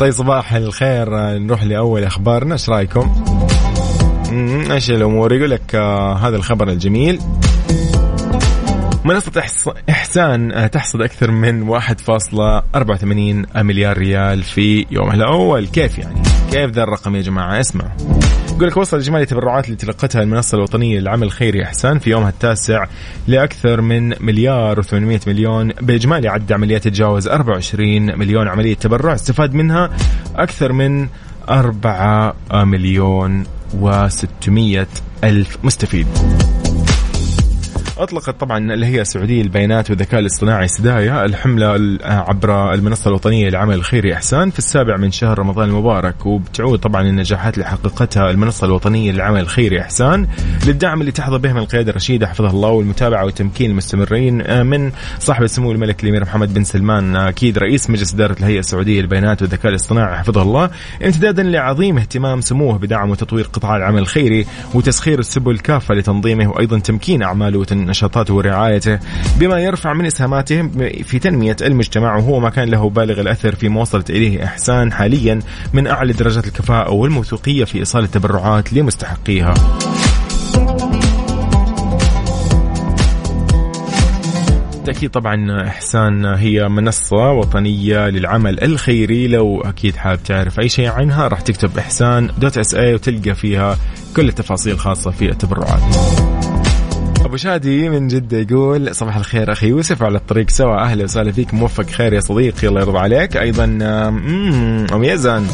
طيب 0.00 0.12
صباح 0.12 0.52
الخير. 0.52 1.38
نروح 1.38 1.64
لأول 1.64 2.04
أخبارنا. 2.04 2.52
إيش 2.52 2.68
رأيكم؟ 2.68 3.24
إيش 4.70 4.90
الأمور؟ 4.90 5.32
يقول 5.32 5.50
لك 5.50 5.74
آه 5.74 6.16
هذا 6.16 6.36
الخبر 6.36 6.68
الجميل. 6.68 7.20
منصة 9.04 9.42
إحسان 9.90 10.52
آه، 10.52 10.66
تحصد 10.66 11.02
أكثر 11.02 11.30
من 11.30 11.68
1.84 11.68 13.62
مليار 13.62 13.98
ريال 13.98 14.42
في 14.42 14.86
يومها 14.90 15.14
الأول. 15.14 15.66
كيف 15.66 15.98
يعني؟ 15.98 16.22
كيف 16.52 16.70
ذا 16.70 16.82
الرقم 16.82 17.16
يا 17.16 17.22
جماعة؟ 17.22 17.60
اسمع 17.60 17.84
يقول 18.60 18.70
لك 18.70 18.76
وصل 18.76 18.98
إجمالي 18.98 19.22
التبرعات 19.22 19.64
اللي 19.64 19.76
تلقتها 19.76 20.22
المنصة 20.22 20.56
الوطنية 20.56 21.00
للعمل 21.00 21.22
الخيري 21.22 21.64
إحسان 21.64 21.98
في 21.98 22.10
يومها 22.10 22.28
التاسع 22.28 22.86
لأكثر 23.26 23.80
من 23.80 24.14
مليار 24.20 24.82
و800 24.82 25.28
مليون. 25.28 25.68
بإجمالي 25.68 26.28
عد 26.28 26.52
عمليات 26.52 26.84
تتجاوز 26.84 27.28
24 27.28 28.18
مليون 28.18 28.48
عملية 28.48 28.74
تبرع. 28.74 29.14
استفاد 29.14 29.54
منها 29.54 29.90
أكثر 30.36 30.72
من 30.72 31.08
4 31.48 32.34
مليون 32.52 33.44
و600 33.82 34.86
ألف 35.24 35.58
مستفيد. 35.64 36.06
أطلقت 38.02 38.40
طبعا 38.40 38.74
الهيئة 38.74 39.00
السعودية 39.00 39.42
للبيانات 39.42 39.90
والذكاء 39.90 40.20
الاصطناعي 40.20 40.68
سدايا 40.68 41.24
الحملة 41.24 41.98
عبر 42.04 42.74
المنصة 42.74 43.08
الوطنية 43.08 43.48
للعمل 43.48 43.74
الخيري 43.74 44.14
إحسان 44.14 44.50
في 44.50 44.58
السابع 44.58 44.96
من 44.96 45.10
شهر 45.10 45.38
رمضان 45.38 45.68
المبارك. 45.68 46.26
وبتعود 46.26 46.78
طبعا 46.78 47.02
النجاحات 47.02 47.54
اللي 47.54 47.66
حققتها 47.66 48.30
المنصة 48.30 48.66
الوطنية 48.66 49.12
للعمل 49.12 49.40
الخيري 49.40 49.80
إحسان 49.80 50.26
للدعم 50.66 51.00
اللي 51.00 51.12
تحظى 51.12 51.38
به 51.38 51.52
من 51.52 51.58
القيادة 51.58 51.90
الرشيدة 51.90 52.26
حفظها 52.26 52.50
الله 52.50 52.68
والمتابعة 52.68 53.24
والتمكين 53.24 53.70
المستمرين 53.70 54.40
آه، 54.40 54.62
من 54.62 54.92
صاحب 55.18 55.42
السمو 55.42 55.72
الملك 55.72 56.04
الأمير 56.04 56.22
محمد 56.22 56.54
بن 56.54 56.64
سلمان 56.64 57.16
آه، 57.16 57.28
أكيد 57.28 57.58
رئيس 57.58 57.90
مجلس 57.90 58.14
إدارة 58.14 58.36
الهيئة 58.40 58.58
السعودية 58.58 59.00
للبيانات 59.00 59.42
والذكاء 59.42 59.70
الاصطناعي 59.70 60.16
حفظه 60.16 60.42
الله 60.42 60.70
امتدادا 61.04 61.42
لعظيم 61.42 61.98
اهتمام 61.98 62.40
سموه 62.40 62.78
بدعم 62.78 63.10
وتطوير 63.10 63.44
قطاع 63.44 63.76
العمل 63.76 63.98
الخيري 63.98 64.46
وتسخير 64.74 65.18
السبل 65.18 65.58
كافة 65.58 65.94
لتنظيمه 65.94 66.50
وأيضا 66.50 66.78
تمكين 66.78 67.22
أعماله 67.22 67.58
نشاطاته 67.90 68.34
ورعايته 68.34 68.98
بما 69.38 69.58
يرفع 69.58 69.92
من 69.92 70.06
إسهاماته 70.06 70.68
في 71.04 71.18
تنمية 71.18 71.56
المجتمع 71.62 72.16
وهو 72.16 72.40
ما 72.40 72.50
كان 72.50 72.68
له 72.68 72.90
بالغ 72.90 73.20
الأثر 73.20 73.54
فيما 73.54 73.80
وصلت 73.80 74.10
إليه 74.10 74.44
إحسان 74.44 74.92
حاليا 74.92 75.38
من 75.72 75.86
أعلى 75.86 76.12
درجات 76.12 76.46
الكفاءة 76.46 76.90
والموثوقية 76.90 77.64
في 77.64 77.78
إيصال 77.78 78.04
التبرعات 78.04 78.72
لمستحقيها. 78.72 79.54
بالتأكيد 84.90 85.10
طبعا 85.10 85.66
إحسان 85.68 86.24
هي 86.24 86.68
منصة 86.68 87.32
وطنية 87.32 88.08
للعمل 88.08 88.64
الخيري 88.64 89.28
لو 89.28 89.60
أكيد 89.60 89.96
حابب 89.96 90.22
تعرف 90.22 90.60
أي 90.60 90.68
شيء 90.68 90.88
عنها 90.88 91.28
راح 91.28 91.40
تكتب 91.40 91.78
إحسان 91.78 92.30
دوت 92.38 92.58
إس 92.58 92.74
اي 92.74 92.94
وتلقى 92.94 93.34
فيها 93.34 93.78
كل 94.16 94.28
التفاصيل 94.28 94.72
الخاصه 94.72 95.10
في 95.10 95.30
التبرعات. 95.30 95.82
أبو 97.30 97.36
شادي 97.36 97.88
من 97.88 98.08
جدة 98.08 98.38
يقول 98.38 98.94
صباح 98.94 99.16
الخير 99.16 99.52
أخي 99.52 99.68
يوسف 99.68 100.02
على 100.02 100.18
الطريق 100.18 100.50
سوا. 100.50 100.82
أهلا 100.82 101.04
وسهلا 101.04 101.32
فيك. 101.32 101.54
موفق. 101.54 101.90
خير 101.90 102.12
يا 102.12 102.20
صديقي. 102.20 102.68
الله 102.68 102.80
يرضى 102.80 102.98
عليك. 102.98 103.36
أيضا 103.36 103.64
آم 104.92 105.04
يزن. 105.04 105.46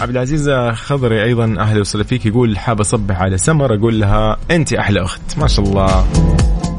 عبد 0.00 0.10
العزيز 0.10 0.50
خضري 0.72 1.24
أيضا 1.24 1.56
أهلا 1.58 1.80
وسهلا 1.80 2.04
فيك. 2.04 2.26
يقول 2.26 2.58
حاب 2.58 2.80
أصبح 2.80 3.20
على 3.20 3.38
سمر. 3.38 3.74
أقول 3.74 4.00
لها 4.00 4.36
أنت 4.50 4.72
أحلى 4.72 5.02
أخت. 5.04 5.38
ما 5.38 5.46
شاء 5.46 5.64
الله. 5.64 6.06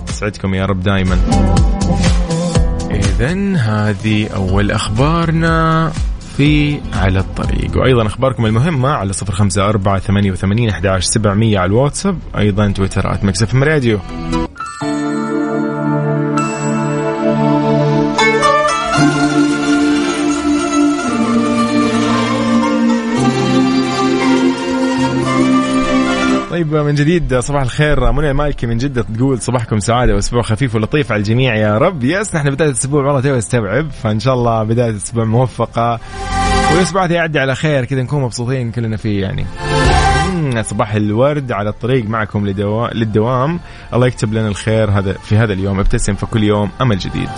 يسعدكم 0.09 0.53
يا 0.53 0.65
رب 0.65 0.83
دائما 0.83 1.17
اذا 2.91 3.55
هذه 3.57 4.27
أول 4.27 4.71
أخبارنا. 4.71 5.91
في 6.37 6.79
على 6.93 7.19
الطريق. 7.19 7.77
وأيضا 7.77 8.07
أخباركم 8.07 8.45
المهمة 8.45 8.89
على 8.89 9.13
صفر 9.13 9.33
خمسة 9.33 9.69
أربعة 9.69 9.99
ثمانية 9.99 10.31
وثمانين 10.31 10.69
أحداش 10.69 10.87
سبعمية 10.99 11.59
على 11.59 11.69
الواتساب 11.69 12.17
أيضا 12.37 12.71
تويتر 12.71 13.13
at 13.13 13.25
Mix 13.25 13.43
FM 13.43 13.55
Radio. 13.55 13.99
طيب 26.53 26.73
من 26.73 26.95
جديد 26.95 27.39
صباح 27.39 27.61
الخير. 27.61 28.11
منى 28.11 28.31
المالكي 28.31 28.67
من 28.67 28.77
جدة 28.77 29.05
تقول 29.17 29.41
صباحكم 29.41 29.79
سعادة 29.79 30.15
وأسبوع 30.15 30.41
خفيف 30.41 30.75
ولطيف 30.75 31.11
على 31.11 31.19
الجميع 31.19 31.55
يا 31.55 31.77
رب. 31.77 32.03
يس 32.03 32.35
نحن 32.35 32.49
بداية 32.49 32.69
الأسبوع 32.69 33.05
والله 33.05 33.21
توي 33.21 33.37
استوعب 33.37 33.91
فإن 33.91 34.19
شاء 34.19 34.33
الله 34.33 34.63
بداية 34.63 34.89
الأسبوع 34.89 35.25
موفقة. 35.25 35.99
والاسبوع 36.73 37.05
يعدي 37.05 37.39
على 37.39 37.55
خير 37.55 37.85
كذا 37.85 38.01
نكون 38.01 38.21
مبسوطين 38.21 38.71
كلنا 38.71 38.97
فيه 38.97 39.21
يعني. 39.21 39.45
صباح 40.63 40.93
الورد 40.93 41.51
على 41.51 41.69
الطريق 41.69 42.05
معكم 42.05 42.47
لدوا... 42.47 42.87
للدوام. 42.87 43.59
الله 43.93 44.07
يكتب 44.07 44.33
لنا 44.33 44.47
الخير 44.47 44.91
هذا 44.91 45.13
في 45.13 45.37
هذا 45.37 45.53
اليوم. 45.53 45.79
ابتسم 45.79 46.13
فكل 46.13 46.43
يوم 46.43 46.69
أمل 46.81 46.97
جديد. 46.97 47.29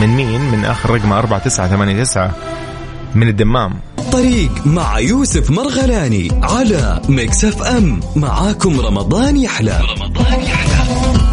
من 0.00 0.08
مين؟ 0.08 0.40
من 0.40 0.64
اخر 0.64 0.90
رقم 0.90 1.12
4989 1.12 2.32
من 3.14 3.28
الدمام. 3.28 3.80
طريق 4.12 4.66
مع 4.66 4.98
يوسف 4.98 5.50
مرغلاني 5.50 6.28
على 6.42 7.02
Mix 7.08 7.44
FM. 7.44 8.00
معاكم 8.16 8.80
رمضان 8.80 9.36
يحلى. 9.36 9.80
رمضان 9.98 10.40
يحلى. 10.40 11.27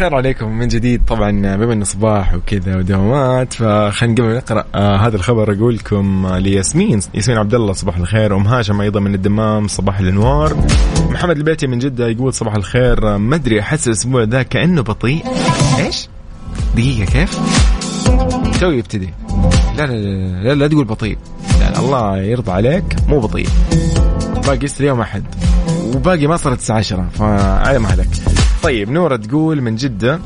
الخير 0.00 0.14
عليكم 0.14 0.58
من 0.58 0.68
جديد. 0.68 1.02
طبعا 1.04 1.56
بما 1.56 1.72
إنه 1.72 1.84
صباح 1.84 2.34
وكذا 2.34 2.76
ودوامات 2.76 3.52
فخلينا 3.52 4.14
قبل 4.14 4.36
نقرأ 4.36 4.64
آه 4.74 4.96
هذا 4.96 5.16
الخبر 5.16 5.52
أقول 5.52 5.74
لكم 5.74 6.26
آه 6.26 6.38
لياسمين 6.38 7.00
ياسمين 7.14 7.38
عبد 7.38 7.54
الله 7.54 7.72
صباح 7.72 7.96
الخير 7.96 8.36
ام 8.36 8.46
هاشم 8.46 8.80
أيضا 8.80 9.00
من 9.00 9.14
الدمام 9.14 9.68
صباح 9.68 9.98
الأنوار. 9.98 10.56
محمد 11.10 11.36
البيتي 11.36 11.66
من 11.66 11.78
جدة 11.78 12.08
يقول 12.08 12.34
صباح 12.34 12.54
الخير 12.54 13.14
آه 13.14 13.16
ما 13.16 13.36
أدري 13.36 13.60
أحس 13.60 13.86
الأسبوع 13.86 14.22
ذا 14.22 14.42
كأنه 14.42 14.82
بطيء. 14.82 15.24
إيش؟ 15.78 16.08
دقيقة 16.74 17.12
كيف؟ 17.12 17.38
تو 18.60 18.70
يبتدي. 18.70 19.10
لا 19.76 19.86
لا 19.86 19.92
لا 19.92 20.42
لا, 20.42 20.54
لا 20.54 20.68
تقول 20.68 20.84
بطيء. 20.84 21.18
لا, 21.60 21.70
لا 21.70 21.78
الله 21.78 22.18
يرضى 22.18 22.52
عليك 22.52 22.96
مو 23.08 23.20
بطيء. 23.20 23.48
باقي 24.46 24.66
اليوم 24.80 25.00
أحد 25.00 25.24
وباقي 25.94 26.26
ما 26.26 26.36
صارت 26.36 26.58
الساعة 26.58 26.78
10 26.78 27.08
فعلى 27.18 27.78
مهلك. 27.78 28.08
طيب 28.62 28.90
نورة 28.90 29.16
تقول 29.16 29.60
من 29.60 29.76
جدة 29.76 30.20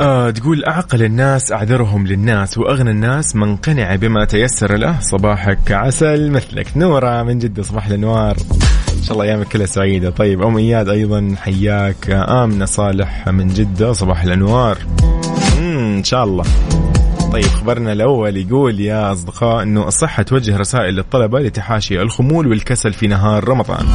آه 0.00 0.30
تقول 0.30 0.64
أعقل 0.64 1.02
الناس 1.02 1.52
أعذرهم 1.52 2.06
للناس 2.06 2.58
وأغنى 2.58 2.90
الناس 2.90 3.36
من 3.36 3.56
قنع 3.56 3.94
بما 3.94 4.24
تيسر 4.24 4.76
له. 4.76 5.00
صباحك 5.00 5.72
عسل 5.72 6.30
مثلك. 6.30 6.76
نورة 6.76 7.22
من 7.22 7.38
جدة 7.38 7.62
صباح 7.62 7.86
الأنوار. 7.86 8.36
إن 8.98 9.02
شاء 9.02 9.12
الله 9.12 9.24
أيامك 9.24 9.48
كلها 9.48 9.66
سعيدة. 9.66 10.10
طيب 10.10 10.42
أم 10.42 10.56
إياد 10.56 10.88
أيضا 10.88 11.34
حياك. 11.42 12.10
آمنة 12.10 12.64
صالح 12.64 13.28
من 13.28 13.48
جدة 13.48 13.92
صباح 13.92 14.22
الأنوار. 14.22 14.78
إن 15.58 16.04
شاء 16.04 16.24
الله. 16.24 16.44
طيب 17.32 17.44
خبرنا 17.44 17.92
الأول 17.92 18.36
يقول 18.36 18.80
يا 18.80 19.12
أصدقاء 19.12 19.62
أنه 19.62 19.88
الصحة 19.88 20.22
توجه 20.22 20.56
رسائل 20.56 20.94
للطلبة 20.94 21.40
لتحاشي 21.40 22.02
الخمول 22.02 22.46
والكسل 22.46 22.92
في 22.92 23.06
نهار 23.06 23.48
رمضان. 23.48 23.86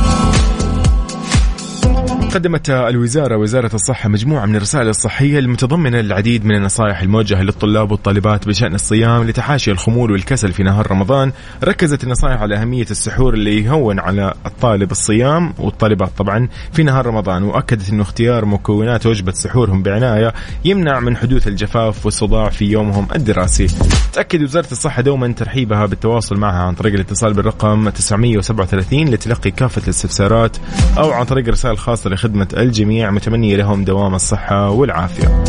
قدمت 2.36 2.70
الوزارة 2.70 3.38
وزارة 3.38 3.76
الصحة 3.76 4.10
مجموعة 4.10 4.46
من 4.46 4.56
الرسائل 4.56 4.90
الصحية 4.90 5.40
المتضمنة 5.40 6.00
العديد 6.00 6.46
من 6.46 6.56
النصائح 6.56 7.02
الموجهة 7.02 7.42
للطلاب 7.42 7.92
والطالبات 7.92 8.48
بشأن 8.48 8.76
الصيام 8.76 9.24
لتحاشي 9.24 9.72
الخمول 9.72 10.12
والكسل 10.12 10.54
في 10.54 10.64
نهار 10.64 10.92
رمضان. 10.92 11.32
ركزت 11.64 12.04
النصائح 12.04 12.42
على 12.42 12.56
أهمية 12.56 12.86
السحور 12.92 13.34
اللي 13.34 13.64
يهون 13.64 14.00
على 14.00 14.34
الطالب 14.46 14.92
الصيام 14.92 15.54
والطالبات 15.60 16.10
طبعا 16.18 16.48
في 16.74 16.84
نهار 16.84 17.06
رمضان 17.06 17.44
وأكدت 17.44 17.90
أنه 17.90 18.02
اختيار 18.02 18.46
مكونات 18.46 19.06
وجبة 19.06 19.32
سحورهم 19.32 19.84
بعناية 19.84 20.34
يمنع 20.66 21.00
من 21.00 21.18
حدوث 21.18 21.48
الجفاف 21.48 22.06
والصداع 22.06 22.50
في 22.50 22.66
يومهم 22.66 23.08
الدراسي. 23.16 23.68
تأكد 24.14 24.44
وزارة 24.44 24.72
الصحة 24.72 25.02
دوما 25.02 25.32
ترحيبها 25.32 25.86
بالتواصل 25.86 26.38
معها 26.38 26.64
عن 26.64 26.74
طريق 26.74 26.94
الاتصال 26.94 27.34
بالرقم 27.34 27.90
937 27.90 29.06
لتلقي 29.06 29.52
كافة 29.52 29.82
الاستفسارات 29.84 30.58
أو 30.98 31.12
عن 31.12 31.26
طريق 31.26 31.50
رسائل 31.50 31.78
خاصة 31.78 32.10
لخدمة 32.26 32.48
الجميع 32.58 33.12
متمنية 33.12 33.56
لهم 33.56 33.84
دوام 33.84 34.16
الصحة 34.16 34.70
والعافية. 34.70 35.44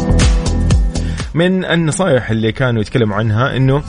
من 1.34 1.64
النصائح 1.64 2.30
اللي 2.30 2.52
كانوا 2.52 2.80
يتكلموا 2.80 3.16
عنها 3.16 3.56
إنه 3.56 3.82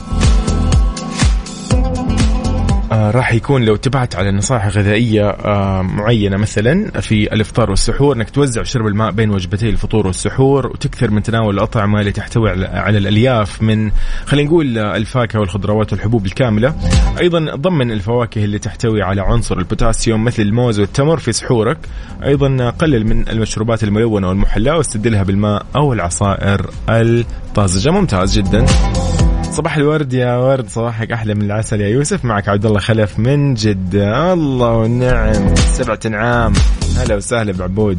آه 2.98 3.10
راح 3.10 3.32
يكون 3.32 3.64
لو 3.64 3.74
اتبعت 3.74 4.16
على 4.16 4.32
نصائح 4.32 4.66
غذائية 4.66 5.28
آه 5.30 5.82
معينة 5.82 6.36
مثلا 6.36 7.00
في 7.00 7.32
الإفطار 7.32 7.70
والسحور 7.70 8.16
أنك 8.16 8.30
توزع 8.30 8.62
شرب 8.62 8.86
الماء 8.86 9.10
بين 9.10 9.30
وجبتي 9.30 9.68
الفطور 9.68 10.06
والسحور 10.06 10.66
وتكثر 10.66 11.10
من 11.10 11.22
تناول 11.22 11.54
الأطعمة 11.54 12.00
اللي 12.00 12.12
تحتوي 12.12 12.50
على, 12.50 12.66
على 12.66 12.98
الألياف 12.98 13.62
من 13.62 13.90
خلينا 14.26 14.48
نقول 14.48 14.78
الفاكهة 14.78 15.40
والخضروات 15.40 15.92
والحبوب 15.92 16.26
الكاملة. 16.26 16.74
أيضا 17.20 17.54
ضمن 17.54 17.90
الفواكه 17.90 18.44
اللي 18.44 18.58
تحتوي 18.58 19.02
على 19.02 19.20
عنصر 19.20 19.58
البوتاسيوم 19.58 20.24
مثل 20.24 20.42
الموز 20.42 20.80
والتمر 20.80 21.18
في 21.18 21.32
سحورك. 21.32 21.78
أيضا 22.24 22.70
قلل 22.70 23.06
من 23.06 23.28
المشروبات 23.28 23.84
الملونة 23.84 24.28
والمحلاة 24.28 24.76
واستبدلها 24.76 25.22
بالماء 25.22 25.66
أو 25.76 25.92
العصائر 25.92 26.70
الطازجة. 26.88 27.90
ممتاز 27.90 28.38
جدا. 28.38 28.66
صباح 29.50 29.76
الورد 29.76 30.12
يا 30.12 30.36
ورد 30.36 30.68
صباحك 30.68 31.12
أحلى 31.12 31.34
من 31.34 31.42
العسل 31.42 31.80
يا 31.80 31.88
يوسف. 31.88 32.24
معك 32.24 32.48
عبد 32.48 32.66
الله 32.66 32.78
خلف 32.78 33.18
من 33.18 33.54
جدة. 33.54 34.32
الله 34.32 34.72
ونعم. 34.72 35.54
سبعة 35.54 36.00
أنعام. 36.06 36.52
هلا 36.98 37.16
وسهلا 37.16 37.52
بعبود. 37.52 37.98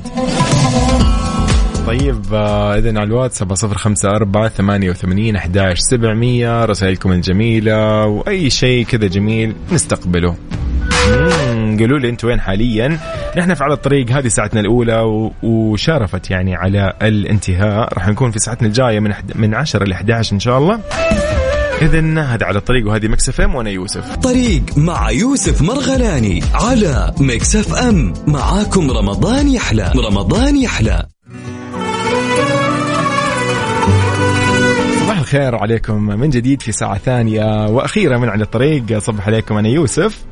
طيب 1.88 2.22
آه، 2.34 2.78
اذا 2.78 2.90
على 2.90 3.04
الواتساب 3.04 3.54
صفر 3.54 3.78
خمسة 3.78 4.10
أربعة 4.10 4.50
ثمانية 4.50 4.90
وثمانين 4.90 5.36
أحداش 5.36 5.80
سبعمية. 5.80 6.66
رسائلكم 6.66 7.12
الجميلة 7.12 8.06
وأي 8.06 8.50
شيء 8.50 8.86
كذا 8.86 9.08
جميل 9.08 9.56
نستقبله. 9.72 10.36
قولوا 11.80 12.00
لي 12.00 12.10
أنتم 12.10 12.28
وين 12.28 12.40
حاليا؟ 12.40 13.00
نحن 13.38 13.54
في 13.54 13.64
على 13.64 13.74
الطريق 13.74 14.12
هذه 14.12 14.28
ساعتنا 14.28 14.60
الأولى 14.60 15.32
وشارفت 15.44 16.32
يعني 16.32 16.56
على 16.56 16.94
الانتهاء. 17.02 17.94
راح 17.94 18.08
نكون 18.08 18.32
في 18.32 18.40
ساعتنا 18.40 18.68
الجاية 18.68 19.00
من 19.00 19.14
من 19.36 19.56
10 19.56 19.84
ل 19.84 19.92
11 19.92 20.34
إن 20.34 20.40
شاء 20.40 20.58
الله. 20.58 20.80
اذا 21.82 22.22
هذا 22.22 22.46
على 22.46 22.58
الطريق 22.58 22.88
وهذه 22.88 23.08
Mix 23.08 23.30
FM 23.30 23.56
وأنا 23.56 23.70
يوسف. 23.70 24.16
طريق 24.16 24.62
مع 24.78 25.12
يوسف 25.12 25.62
مرغلاني 25.62 26.44
على 26.54 27.14
Mix 27.20 27.56
FM. 27.56 28.14
معاكم 28.28 28.92
رمضان 28.92 29.48
يحلى 29.48 29.92
رمضان 29.96 30.58
يحلى. 30.58 31.06
صباح 35.04 35.20
الخير 35.20 35.56
عليكم 35.56 36.04
من 36.04 36.30
جديد 36.30 36.62
في 36.62 36.72
ساعة 36.72 36.98
ثانية 36.98 37.66
وأخيرة 37.66 38.18
من 38.18 38.30
على 38.30 38.44
الطريق. 38.44 38.98
صبح 38.98 39.28
عليكم 39.28 39.58
أنا 39.58 39.70
يوسف. 39.70 40.26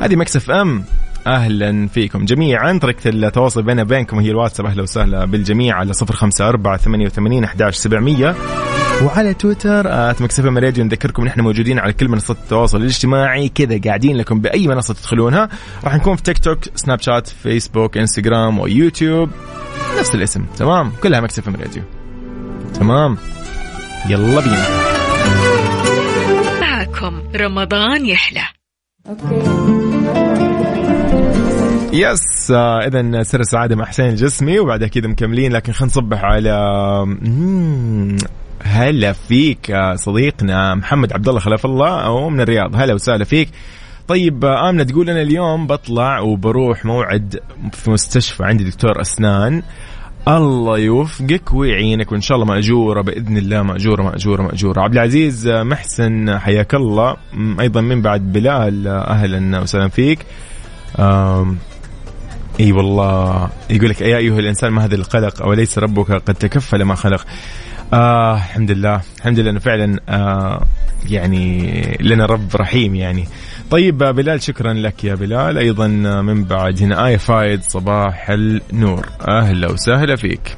هذه 0.00 0.16
Mix 0.16 0.50
FM. 0.50 0.84
أهلا 1.26 1.88
فيكم 1.88 2.24
جميعا. 2.24 2.78
طريقة 2.78 3.08
التواصل 3.08 3.62
بيننا 3.62 3.82
وبينكم 3.82 4.18
هي 4.18 4.30
الواتساب. 4.30 4.66
أهلا 4.66 4.82
وسهلا 4.82 5.24
بالجميع 5.24 5.76
على 5.76 5.92
صفر 5.92 6.14
خمسة 6.14 6.48
أربعة 6.48 6.76
ثمانية 6.76 7.06
وثمانين 7.06 7.44
أحداش 7.44 7.76
سبعمية. 7.76 8.36
وعلى 9.04 9.34
تويتر 9.34 10.10
at 10.10 10.22
Mix 10.22 10.38
FM 10.38 10.48
Radio 10.48 10.84
نذكركم 10.84 11.24
نحن 11.24 11.40
موجودين 11.40 11.78
على 11.78 11.92
كل 11.92 12.08
منصات 12.08 12.36
التواصل 12.36 12.80
الاجتماعي 12.80 13.48
كذا 13.48 13.80
قاعدين 13.84 14.16
لكم 14.16 14.40
بأي 14.40 14.68
منصة 14.68 14.94
تدخلونها. 14.94 15.48
راح 15.84 15.94
نكون 15.94 16.16
في 16.16 16.22
تيك 16.22 16.38
توك 16.38 16.58
سناب 16.74 17.00
شات 17.00 17.28
فيسبوك 17.28 17.98
انستغرام 17.98 18.58
ويوتيوب 18.58 19.30
نفس 19.98 20.14
الاسم 20.14 20.44
تمام؟ 20.56 20.92
كلها 21.02 21.20
Mix 21.20 21.39
FM 21.39 21.52
Radio. 21.52 21.82
تمام؟ 22.74 23.16
يلا 24.08 24.40
بينا. 24.40 24.66
معكم 26.60 27.22
رمضان 27.36 28.06
يحلى. 28.06 28.42
yes 31.92 32.50
آه 32.50 32.78
اذا 32.86 33.22
سر 33.22 33.40
السعادة 33.40 33.76
مع 33.76 33.84
حسين 33.84 34.06
الجسمي 34.08 34.58
وبعد 34.58 34.84
كذا 34.84 35.06
مكملين 35.06 35.52
لكن 35.52 35.72
خلينا 35.72 35.92
نصبح 35.92 36.24
على 36.24 36.56
مم، 37.06 38.16
هلا 38.62 39.12
فيك 39.12 39.76
صديقنا 39.94 40.74
محمد 40.74 41.12
عبد 41.12 41.28
الله 41.28 41.40
خلف 41.40 41.66
الله 41.66 42.00
أو 42.04 42.30
من 42.30 42.40
الرياض. 42.40 42.76
هلا 42.76 42.94
وسهلا 42.94 43.24
فيك. 43.24 43.48
طيب 44.08 44.44
آمنة 44.44 44.82
تقول 44.82 45.10
أنا 45.10 45.22
اليوم 45.22 45.66
بطلع 45.66 46.20
وبروح 46.20 46.84
موعد 46.84 47.40
في 47.72 47.90
مستشفى 47.90 48.44
عندي 48.44 48.64
دكتور 48.64 49.00
أسنان. 49.00 49.62
الله 50.28 50.78
يوفقك 50.78 51.54
ويعينك 51.54 52.12
وإن 52.12 52.20
شاء 52.20 52.34
الله 52.34 52.46
مأجورة 52.46 53.02
بإذن 53.02 53.36
الله. 53.36 53.62
مأجورة 53.62 54.02
مأجورة 54.02 54.42
مأجورة. 54.42 54.80
عبد 54.80 54.92
العزيز 54.92 55.48
محسن 55.48 56.38
حياك 56.38 56.74
الله. 56.74 57.16
أيضا 57.60 57.80
من 57.80 58.02
بعد 58.02 58.32
بلال 58.32 58.88
أهلا 58.88 59.60
وسهلا 59.60 59.88
فيك. 59.88 60.18
إي 62.60 62.72
والله 62.72 63.48
يقول 63.70 63.90
لك 63.90 64.00
يا 64.00 64.16
أيها 64.16 64.38
الإنسان 64.38 64.72
ما 64.72 64.84
هذا 64.84 64.94
القلق؟ 64.94 65.42
أوليس 65.42 65.78
ربك 65.78 66.12
قد 66.12 66.34
تكفل 66.34 66.82
ما 66.82 66.94
خلق؟ 66.94 67.26
آه 67.92 68.34
الحمد 68.36 68.70
لله. 68.70 69.00
الحمد 69.18 69.38
لله 69.38 69.50
إنه 69.50 69.58
فعلا 69.60 70.00
آه 70.08 70.66
يعني 71.10 71.96
لنا 72.00 72.26
رب 72.26 72.56
رحيم 72.56 72.94
يعني. 72.94 73.28
طيب 73.70 74.02
آه، 74.02 74.10
بلال 74.10 74.42
شكرا 74.42 74.72
لك 74.72 75.04
يا 75.04 75.14
بلال. 75.14 75.58
أيضا 75.58 75.86
آه، 76.06 76.20
من 76.22 76.44
بعد 76.44 76.82
هنا 76.82 77.06
اي 77.06 77.18
فايد 77.18 77.62
صباح 77.62 78.30
النور. 78.30 79.06
أهلا 79.28 79.70
وسهلا 79.72 80.16
فيك. 80.16 80.56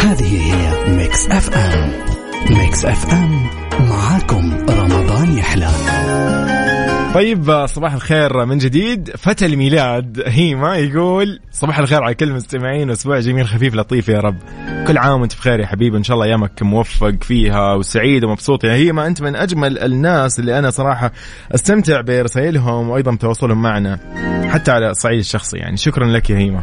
هذه 0.00 0.52
هي 0.54 0.90
Mix 0.96 1.26
FM. 1.30 1.92
Mix 2.50 2.84
FM 2.84 3.46
معاكم 3.88 4.52
رمضان 4.70 5.38
يحلى. 5.38 5.68
طيب 7.14 7.66
صباح 7.66 7.92
الخير 7.92 8.44
من 8.44 8.58
جديد. 8.58 9.10
فتى 9.16 9.46
الميلاد 9.46 10.22
هيما 10.26 10.76
يقول 10.76 11.40
صباح 11.50 11.78
الخير 11.78 12.02
على 12.02 12.14
كل 12.14 12.28
المستمعين 12.28 12.90
وأسبوع 12.90 13.20
جميل 13.20 13.46
خفيف 13.48 13.74
لطيف 13.74 14.08
يا 14.08 14.18
رب. 14.18 14.36
كل 14.86 14.98
عام 14.98 15.20
وأنت 15.20 15.34
بخير 15.34 15.60
يا 15.60 15.66
حبيبي 15.66 15.96
إن 15.96 16.02
شاء 16.02 16.14
الله 16.14 16.26
أيامك 16.26 16.62
موفق 16.62 17.14
فيها 17.20 17.74
وسعيد 17.74 18.24
ومبسوط 18.24 18.64
يا 18.64 18.74
هيما. 18.74 19.06
أنت 19.06 19.22
من 19.22 19.36
أجمل 19.36 19.78
الناس 19.78 20.38
اللي 20.38 20.58
أنا 20.58 20.70
صراحة 20.70 21.12
أستمتع 21.54 22.00
برسائلهم 22.00 22.90
وأيضا 22.90 23.14
بتواصلهم 23.14 23.62
معنا 23.62 23.98
حتى 24.50 24.70
على 24.70 24.90
الصعيد 24.90 25.18
الشخصي 25.18 25.56
يعني. 25.56 25.76
شكرا 25.76 26.06
لك 26.06 26.30
يا 26.30 26.38
هيما. 26.38 26.62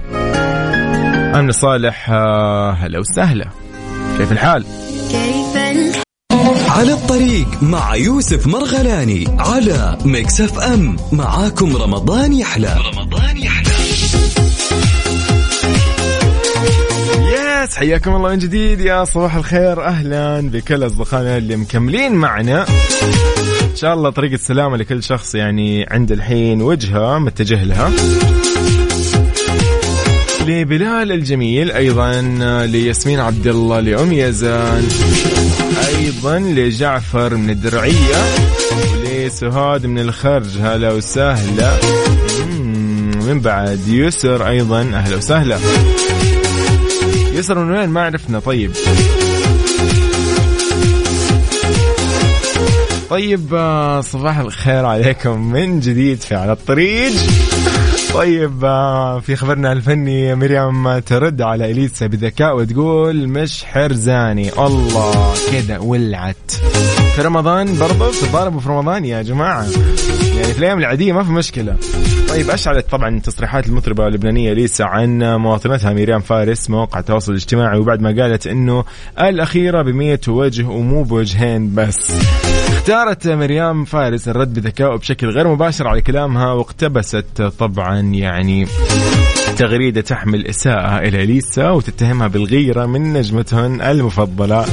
أمن 1.40 1.52
صالح 1.52 2.10
آه، 2.10 2.72
هلا 2.72 3.00
وسهلا. 3.00 3.46
كيف 4.18 4.32
الحال؟ 4.32 4.66
على 6.70 6.94
الطريق 6.94 7.64
مع 7.64 7.96
يوسف 7.96 8.48
مرغلاني 8.48 9.28
على 9.40 9.98
Mix 10.06 10.42
FM. 10.42 10.96
معاكم 11.12 11.78
رمضان 11.78 12.34
يحلى. 12.34 12.76
رمضان 12.94 13.38
يحلى. 13.38 13.70
yes 17.64 17.76
حياكم 17.76 18.16
الله 18.16 18.30
من 18.30 18.38
جديد. 18.38 18.82
يا 18.82 19.06
صباح 19.06 19.36
الخير. 19.36 19.84
أهلا 19.86 20.42
بكل 20.42 20.86
أصدقائنا 20.86 21.38
اللي 21.38 21.56
مكملين 21.56 22.12
معنا. 22.12 22.66
إن 23.72 23.76
شاء 23.76 23.94
الله 23.94 24.10
طريقة 24.10 24.40
سلامة 24.44 24.78
لكل 24.78 25.04
شخص 25.04 25.36
يعني 25.36 25.86
عند 25.92 26.12
الحين 26.12 26.62
وجهة 26.62 27.20
متجه 27.20 27.64
لها. 27.64 27.92
لبلال 30.48 31.12
الجميل 31.12 31.72
أيضا 31.72 32.22
لياسمين 32.66 33.20
عبد 33.20 33.48
الله 33.48 33.80
لأم 33.80 34.14
يزان 34.14 34.88
أيضا 35.78 36.40
لجعفر 36.40 37.36
من 37.36 37.50
الدرعيه 37.50 38.18
ولسهاد 38.94 39.86
من 39.86 40.00
الخرج. 40.00 40.58
هلا 40.62 40.92
وسهلا. 40.92 41.74
من 43.28 43.40
بعد 43.40 43.88
يسر 43.88 44.48
أيضا. 44.48 44.82
أهلا 44.82 45.16
وسهلا. 45.18 45.60
يسر 47.34 47.60
من 47.60 47.72
وين؟ 47.78 47.90
ما 47.90 48.02
عرفنا. 48.02 48.40
طيب. 48.40 48.72
طيب 53.10 53.54
آه، 53.54 54.02
صباح 54.02 54.38
الخير 54.38 54.86
عليكم 54.86 55.52
من 55.52 55.80
جديد 55.80 56.22
في 56.22 56.36
على 56.36 56.52
الطريق. 56.52 57.12
طيب 58.14 58.66
آه، 58.66 59.20
في 59.20 59.36
خبرنا 59.36 59.72
الفني 59.72 60.36
مريم 60.36 61.00
ترد 61.00 61.42
على 61.42 61.72
إليسا 61.72 62.08
بذكاء 62.08 62.58
وتقول 62.58 63.28
مش 63.30 63.64
حرزاني. 63.64 64.52
الله 64.54 65.34
كذا 65.52 65.78
ولعت. 65.78 66.52
في 67.16 67.22
رمضان 67.22 67.78
برضه 67.80 68.08
بتتضاربوا 68.10 68.60
في 68.60 68.70
رمضان 68.70 69.06
يا 69.06 69.22
جماعة. 69.22 69.66
يعني 70.38 70.54
في 70.54 70.60
الأيام 70.60 70.80
العادية 70.80 71.14
ما 71.14 71.24
في 71.24 71.32
مشكلة. 71.32 71.76
طيب 72.30 72.50
أشعلت 72.50 72.90
طبعا 72.90 73.20
تصريحات 73.20 73.68
المطربة 73.68 74.08
اللبنانية 74.08 74.54
ليسا 74.54 74.84
عن 74.84 75.36
مواطنتها 75.36 75.94
ميريام 75.94 76.20
فارس 76.22 76.70
مواقع 76.70 77.00
التواصل 77.00 77.32
الاجتماعي 77.32 77.80
وبعد 77.80 78.02
ما 78.02 78.22
قالت 78.22 78.48
إنه 78.48 78.84
الأخيرة 79.20 79.82
بمية 79.82 80.20
وجه 80.28 80.68
ومو 80.68 81.04
بوجهين 81.04 81.76
بس. 81.76 82.12
اختارت 82.70 83.28
مريم 83.28 83.86
فارس 83.86 84.28
الرد 84.28 84.54
بذكاء 84.54 84.96
بشكل 84.98 85.30
غير 85.30 85.48
مباشر 85.48 85.88
على 85.88 86.02
كلامها 86.02 86.54
واقتبست 86.54 87.42
طبعا 87.42 87.99
يعني 88.00 88.68
تغريدة 89.58 90.02
تحمل 90.02 90.48
إساءة 90.48 90.98
إلى 90.98 91.26
ليسا 91.26 91.70
وتتهمها 91.70 92.28
بالغيرة 92.28 92.86
من 92.86 93.14
نجمتهن 93.14 93.82
المفضلة. 93.82 94.66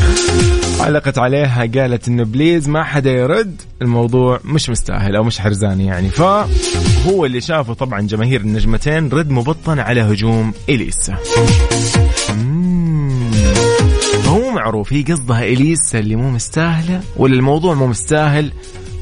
علقت 0.80 1.18
عليها 1.18 1.66
قالت 1.74 2.08
إنه 2.08 2.24
بليز 2.24 2.68
ما 2.68 2.84
حدا 2.84 3.10
يرد. 3.10 3.62
الموضوع 3.82 4.40
مش 4.44 4.70
مستاهل 4.70 5.16
أو 5.16 5.24
مش 5.24 5.38
حرزان 5.38 5.80
يعني. 5.80 6.08
فهو 6.08 7.24
اللي 7.24 7.40
شافه 7.40 7.74
طبعا 7.74 8.00
جماهير 8.00 8.40
النجمتين 8.40 9.08
رد 9.08 9.30
مبطن 9.30 9.78
على 9.78 10.00
هجوم 10.00 10.52
إليسا. 10.68 11.16
هو 14.26 14.50
معروف 14.50 14.92
هي 14.92 15.02
قصدها 15.02 15.42
إليسا 15.42 15.98
اللي 15.98 16.16
مو 16.16 16.30
مستاهلة 16.30 17.00
ولا 17.16 17.34
الموضوع 17.34 17.74
مو 17.74 17.86
مستاهل 17.86 18.52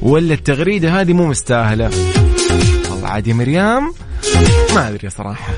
ولا 0.02 0.34
التغريدة 0.34 1.00
هذه 1.00 1.12
مو 1.12 1.26
مستاهلة. 1.26 1.90
والله 2.90 3.08
عاد 3.08 3.26
يا 3.26 3.34
مريم. 3.34 3.92
ما 4.74 4.88
أدري 4.88 5.10
صراحة. 5.10 5.52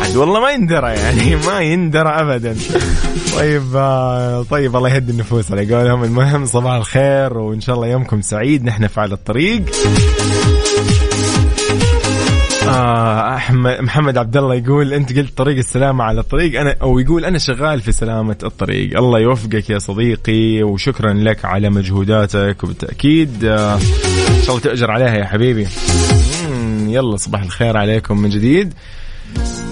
عاد 0.00 0.16
والله 0.16 0.40
ما 0.40 0.50
يندرى 0.50 0.90
يعني 0.90 1.36
ما 1.46 1.60
يندرى 1.60 2.08
ابدا. 2.08 2.56
طيب 3.36 3.76
آه، 3.76 4.42
طيب 4.42 4.76
الله 4.76 4.88
يهدي 4.88 5.12
النفوس 5.12 5.52
على 5.52 5.74
قولهم. 5.74 6.04
المهم 6.04 6.46
صباح 6.46 6.72
الخير 6.74 7.38
وإن 7.38 7.60
شاء 7.60 7.76
الله 7.76 7.86
يومكم 7.86 8.20
سعيد. 8.20 8.64
نحن 8.64 8.86
في 8.86 9.00
على 9.00 9.14
الطريق. 9.14 9.62
آه 12.68 13.34
احمد 13.36 13.80
محمد 13.80 14.18
عبد 14.18 14.36
الله 14.36 14.54
يقول 14.54 14.92
أنت 14.92 15.18
قلت 15.18 15.38
طريق 15.38 15.56
السلامه 15.58 16.04
على 16.04 16.20
الطريق. 16.20 16.60
أنا 16.60 16.76
أو 16.82 16.98
يقول 16.98 17.24
أنا 17.24 17.38
شغال 17.38 17.80
في 17.80 17.92
سلامة 17.92 18.36
الطريق. 18.44 18.98
الله 18.98 19.20
يوفقك 19.20 19.70
يا 19.70 19.78
صديقي 19.78 20.62
وشكرا 20.62 21.12
لك 21.12 21.44
على 21.44 21.70
مجهوداتك. 21.70 22.64
وبالتأكيد 22.64 23.44
آه 23.44 23.74
إن 23.74 24.42
شاء 24.42 24.50
الله 24.50 24.60
تأجر 24.60 24.90
عليها 24.90 25.14
يا 25.14 25.24
حبيبي. 25.24 25.66
يلا 26.92 27.16
صباح 27.16 27.42
الخير 27.42 27.76
عليكم 27.76 28.18
من 28.18 28.28
جديد. 28.28 28.74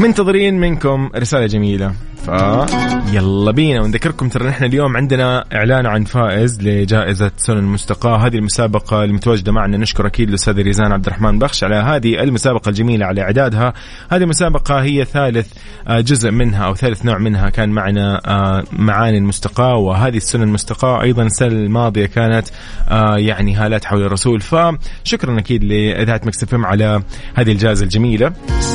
منتظرين 0.01 0.61
منكم 0.61 1.11
رسالة 1.17 1.47
جميلة. 1.47 1.95
فيلا 2.21 3.51
بينا. 3.51 3.83
ونذكركم 3.83 4.29
ترى 4.29 4.49
نحن 4.49 4.65
اليوم 4.65 4.97
عندنا 4.97 5.45
إعلان 5.53 5.87
عن 5.87 6.05
فائز 6.05 6.63
لجائزة 6.63 7.31
سنن 7.37 7.65
مستقاة 7.65 8.27
هذه 8.27 8.37
المسابقة 8.37 9.05
المتواجدة 9.05 9.53
معنا. 9.53 9.77
نشكر 9.77 10.07
أكيد 10.07 10.29
الأستاذ 10.29 10.63
ريزان 10.63 10.93
عبد 10.93 11.07
الرحمن 11.07 11.39
بخش 11.39 11.65
على 11.65 11.75
هذه 11.75 12.23
المسابقة 12.23 12.69
الجميلة 12.69 13.07
على 13.07 13.23
إعدادها. 13.23 13.73
هذه 14.11 14.23
المسابقة 14.23 14.83
هي 14.83 15.05
ثالث 15.05 15.53
آه، 15.89 16.01
جزء 16.01 16.31
منها 16.31 16.65
أو 16.65 16.75
ثالث 16.75 17.05
نوع 17.05 17.19
منها 17.19 17.51
كان 17.51 17.69
معنا 17.69 18.21
آه، 18.27 18.65
معاني 18.73 19.19
المستقاة. 19.19 19.77
وهذه 19.77 20.17
السنن 20.17 20.43
المستقاة 20.43 21.03
أيضا 21.03 21.23
السنة 21.23 21.49
الماضية 21.49 22.07
كانت 22.07 22.49
آه، 22.89 23.17
يعني 23.17 23.55
هالات 23.55 23.85
حول 23.85 24.03
الرسول. 24.03 24.41
فشكرا 24.41 25.39
أكيد 25.39 25.65
لإذاعة 25.65 26.21
Mix 26.25 26.55
FM 26.55 26.67
على 26.67 27.03
هذه 27.35 27.53
الجائزة 27.53 27.85
الجميلة. 27.85 28.33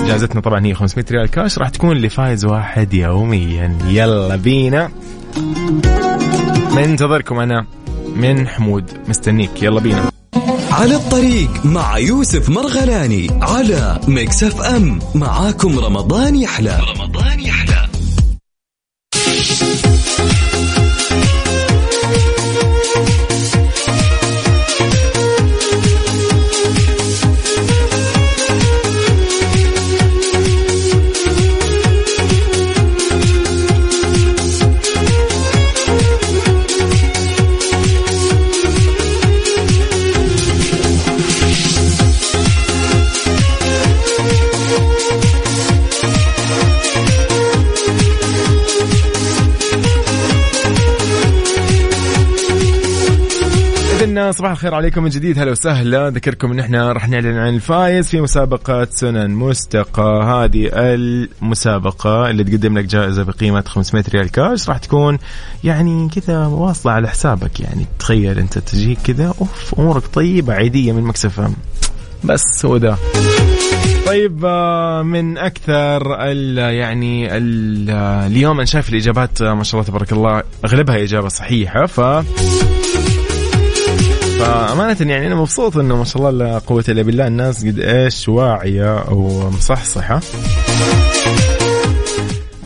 جائزتنا 0.07 0.41
طبعا 0.41 0.65
هي 0.65 0.73
500 0.73 1.05
ريال 1.11 1.29
كاش. 1.29 1.59
راح 1.59 1.69
تكون 1.69 1.97
لفائز 1.97 2.45
واحد 2.45 2.93
يوميا. 3.35 3.77
يلا 3.87 4.35
بينا. 4.35 4.89
منتظركم 6.75 7.39
أنا 7.39 7.65
من 8.15 8.47
حمود. 8.47 8.91
مستنيك. 9.07 9.63
يلا 9.63 9.79
بينا. 9.79 10.11
على 10.71 10.95
الطريق 10.95 11.65
مع 11.65 11.97
يوسف 11.97 12.49
مرغلاني 12.49 13.27
على 13.41 13.99
Mix 14.07 14.43
FM. 14.43 14.99
معاكم 15.15 15.79
رمضان 15.79 16.35
يحلى. 16.35 16.79
رمضان 16.89 17.04
صباح 54.35 54.51
الخير 54.51 54.73
عليكم 54.73 55.03
من 55.03 55.09
جديد. 55.09 55.39
هلا 55.39 55.51
وسهلا. 55.51 56.09
ذكركم 56.09 56.51
إن 56.51 56.59
إحنا 56.59 56.91
راح 56.91 57.09
نعلن 57.09 57.37
عن 57.37 57.55
الفايز 57.55 58.09
في 58.09 58.21
مسابقة 58.21 58.87
سنن 58.91 59.31
مستقى. 59.31 60.23
هذه 60.23 60.69
المسابقة 60.73 62.29
اللي 62.29 62.43
تقدم 62.43 62.77
لك 62.77 62.85
جائزة 62.85 63.23
بقيمة 63.23 63.63
500 63.67 64.03
ريال 64.09 64.31
كاش 64.31 64.69
راح 64.69 64.77
تكون 64.77 65.17
يعني 65.63 66.09
كذا 66.09 66.45
واصلة 66.45 66.91
على 66.91 67.07
حسابك. 67.07 67.59
يعني 67.59 67.85
تخيل 67.99 68.39
أنت 68.39 68.57
تجيك 68.57 68.97
كذا 69.03 69.33
أوف 69.41 69.79
أمورك 69.79 70.03
طيبة 70.13 70.53
عيدية 70.53 70.91
من 70.91 71.03
مكسفة 71.03 71.49
بس 72.23 72.65
هو 72.65 72.77
ده. 72.77 72.95
طيب 74.05 74.45
آه، 74.45 75.01
من 75.01 75.37
أكثر 75.37 76.21
ال 76.21 76.57
يعني 76.57 77.37
ال 77.37 77.89
اليوم 78.31 78.55
أنا 78.55 78.65
شايف 78.65 78.89
الإجابات 78.89 79.41
آه، 79.41 79.53
ما 79.53 79.63
شاء 79.63 79.81
الله 79.81 79.89
تبارك 79.91 80.11
الله 80.11 80.43
أغلبها 80.65 81.03
إجابة 81.03 81.27
صحيحة. 81.27 81.85
ف 81.85 82.01
فأمانة 84.39 85.11
يعني 85.11 85.27
أنا 85.27 85.35
مبسوط 85.35 85.77
إنه 85.77 85.97
ما 85.97 86.03
شاء 86.03 86.17
الله 86.17 86.31
لا 86.45 86.57
قوة 86.57 86.83
إلا 86.89 87.01
بالله 87.01 87.27
الناس 87.27 87.65
قد 87.65 87.79
إيش 87.79 88.29
واعية 88.29 89.03
ومصحصحة 89.11 90.19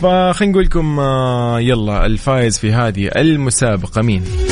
فخلينا 0.02 0.52
نقول 0.52 0.64
لكم 0.64 1.00
آه، 1.00 1.60
يلا 1.60 2.06
الفايز 2.06 2.58
في 2.58 2.72
هذه 2.72 3.10
المسابقة 3.16 4.02
مين؟ 4.02 4.49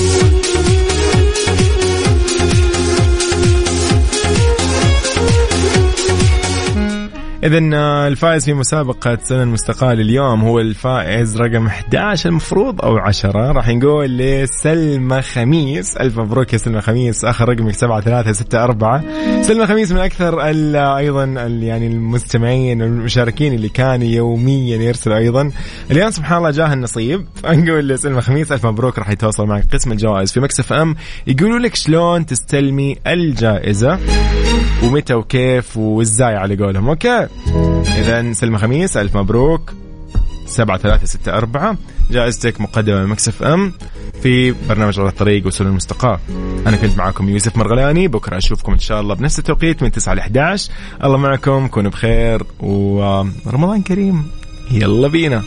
إذا 7.44 7.58
الفائز 8.06 8.44
في 8.44 8.54
مسابقة 8.54 9.18
سنة 9.22 9.42
المستقال 9.42 10.00
اليوم 10.00 10.40
هو 10.40 10.60
الفائز 10.60 11.36
رقم 11.36 11.66
11 11.66 12.30
المفروض 12.30 12.82
أو 12.82 12.96
10 12.96 13.52
راح 13.52 13.68
نقول 13.68 14.18
لسلمى 14.18 15.22
خميس. 15.22 15.96
ألف 15.96 16.18
مبروك 16.18 16.52
يا 16.52 16.58
سلمى 16.58 16.80
خميس. 16.80 17.24
آخر 17.24 17.48
رقمك 17.48 17.74
7364 17.74 19.42
سلمى 19.42 19.66
خميس 19.66 19.92
من 19.92 19.98
أكثر 19.98 20.48
ال 20.48 20.76
أيضا 20.76 21.24
ال 21.24 21.62
يعني 21.62 21.86
المستمعين 21.86 22.82
والمشاركين 22.82 23.54
اللي 23.54 23.68
كانوا 23.68 24.06
يوميا 24.06 24.76
يرسلوا 24.76 25.16
أيضا. 25.16 25.50
اليوم 25.90 26.10
سبحان 26.10 26.38
الله 26.38 26.50
جاه 26.50 26.72
النصيب. 26.72 27.26
فنقول 27.42 27.88
لسلمى 27.88 28.20
خميس 28.20 28.52
ألف 28.52 28.66
مبروك 28.66 28.98
راح 28.98 29.10
يتواصل 29.10 29.46
معك 29.46 29.64
قسم 29.72 29.92
الجوائز 29.92 30.32
في 30.32 30.40
Mix 30.40 30.72
FM. 30.72 30.96
يقولوا 31.26 31.58
لك 31.58 31.74
شلون 31.74 32.26
تستلمي 32.26 32.96
الجائزة 33.06 33.98
ومتى 34.84 35.14
وكيف 35.14 35.76
وازاي 35.76 36.34
على 36.34 36.56
قولهم. 36.56 36.88
Okay. 36.88 37.27
اذا 37.98 38.32
سلمى 38.32 38.58
خميس 38.58 38.96
ألف 38.96 39.16
مبروك. 39.16 39.72
سبعة 40.46 40.78
ثلاثة 40.78 41.06
ستة 41.06 41.36
أربعة. 41.36 41.76
جائزتك 42.10 42.60
مقدمة 42.60 43.02
من 43.02 43.06
Mix 43.06 43.42
FM 43.42 43.72
في 44.22 44.54
برنامج 44.68 45.00
على 45.00 45.08
الطريق 45.08 45.46
وسنن 45.46 45.66
المستقاة. 45.66 46.20
أنا 46.66 46.76
كنت 46.76 46.98
معكم 46.98 47.28
يوسف 47.28 47.56
مرغلاني 47.56 48.08
بكرة 48.08 48.36
أشوفكم 48.36 48.72
إن 48.72 48.78
شاء 48.78 49.00
الله 49.00 49.14
بنفس 49.14 49.38
التوقيت 49.38 49.82
من 49.82 49.92
9 49.92 50.14
ل 50.14 50.18
11 50.18 50.70
الله 51.04 51.16
معكم 51.16 51.66
كونوا 51.66 51.90
بخير 51.90 52.42
ورمضان 52.60 53.82
كريم. 53.82 54.30
يلا 54.70 55.08
بينا. 55.08 55.42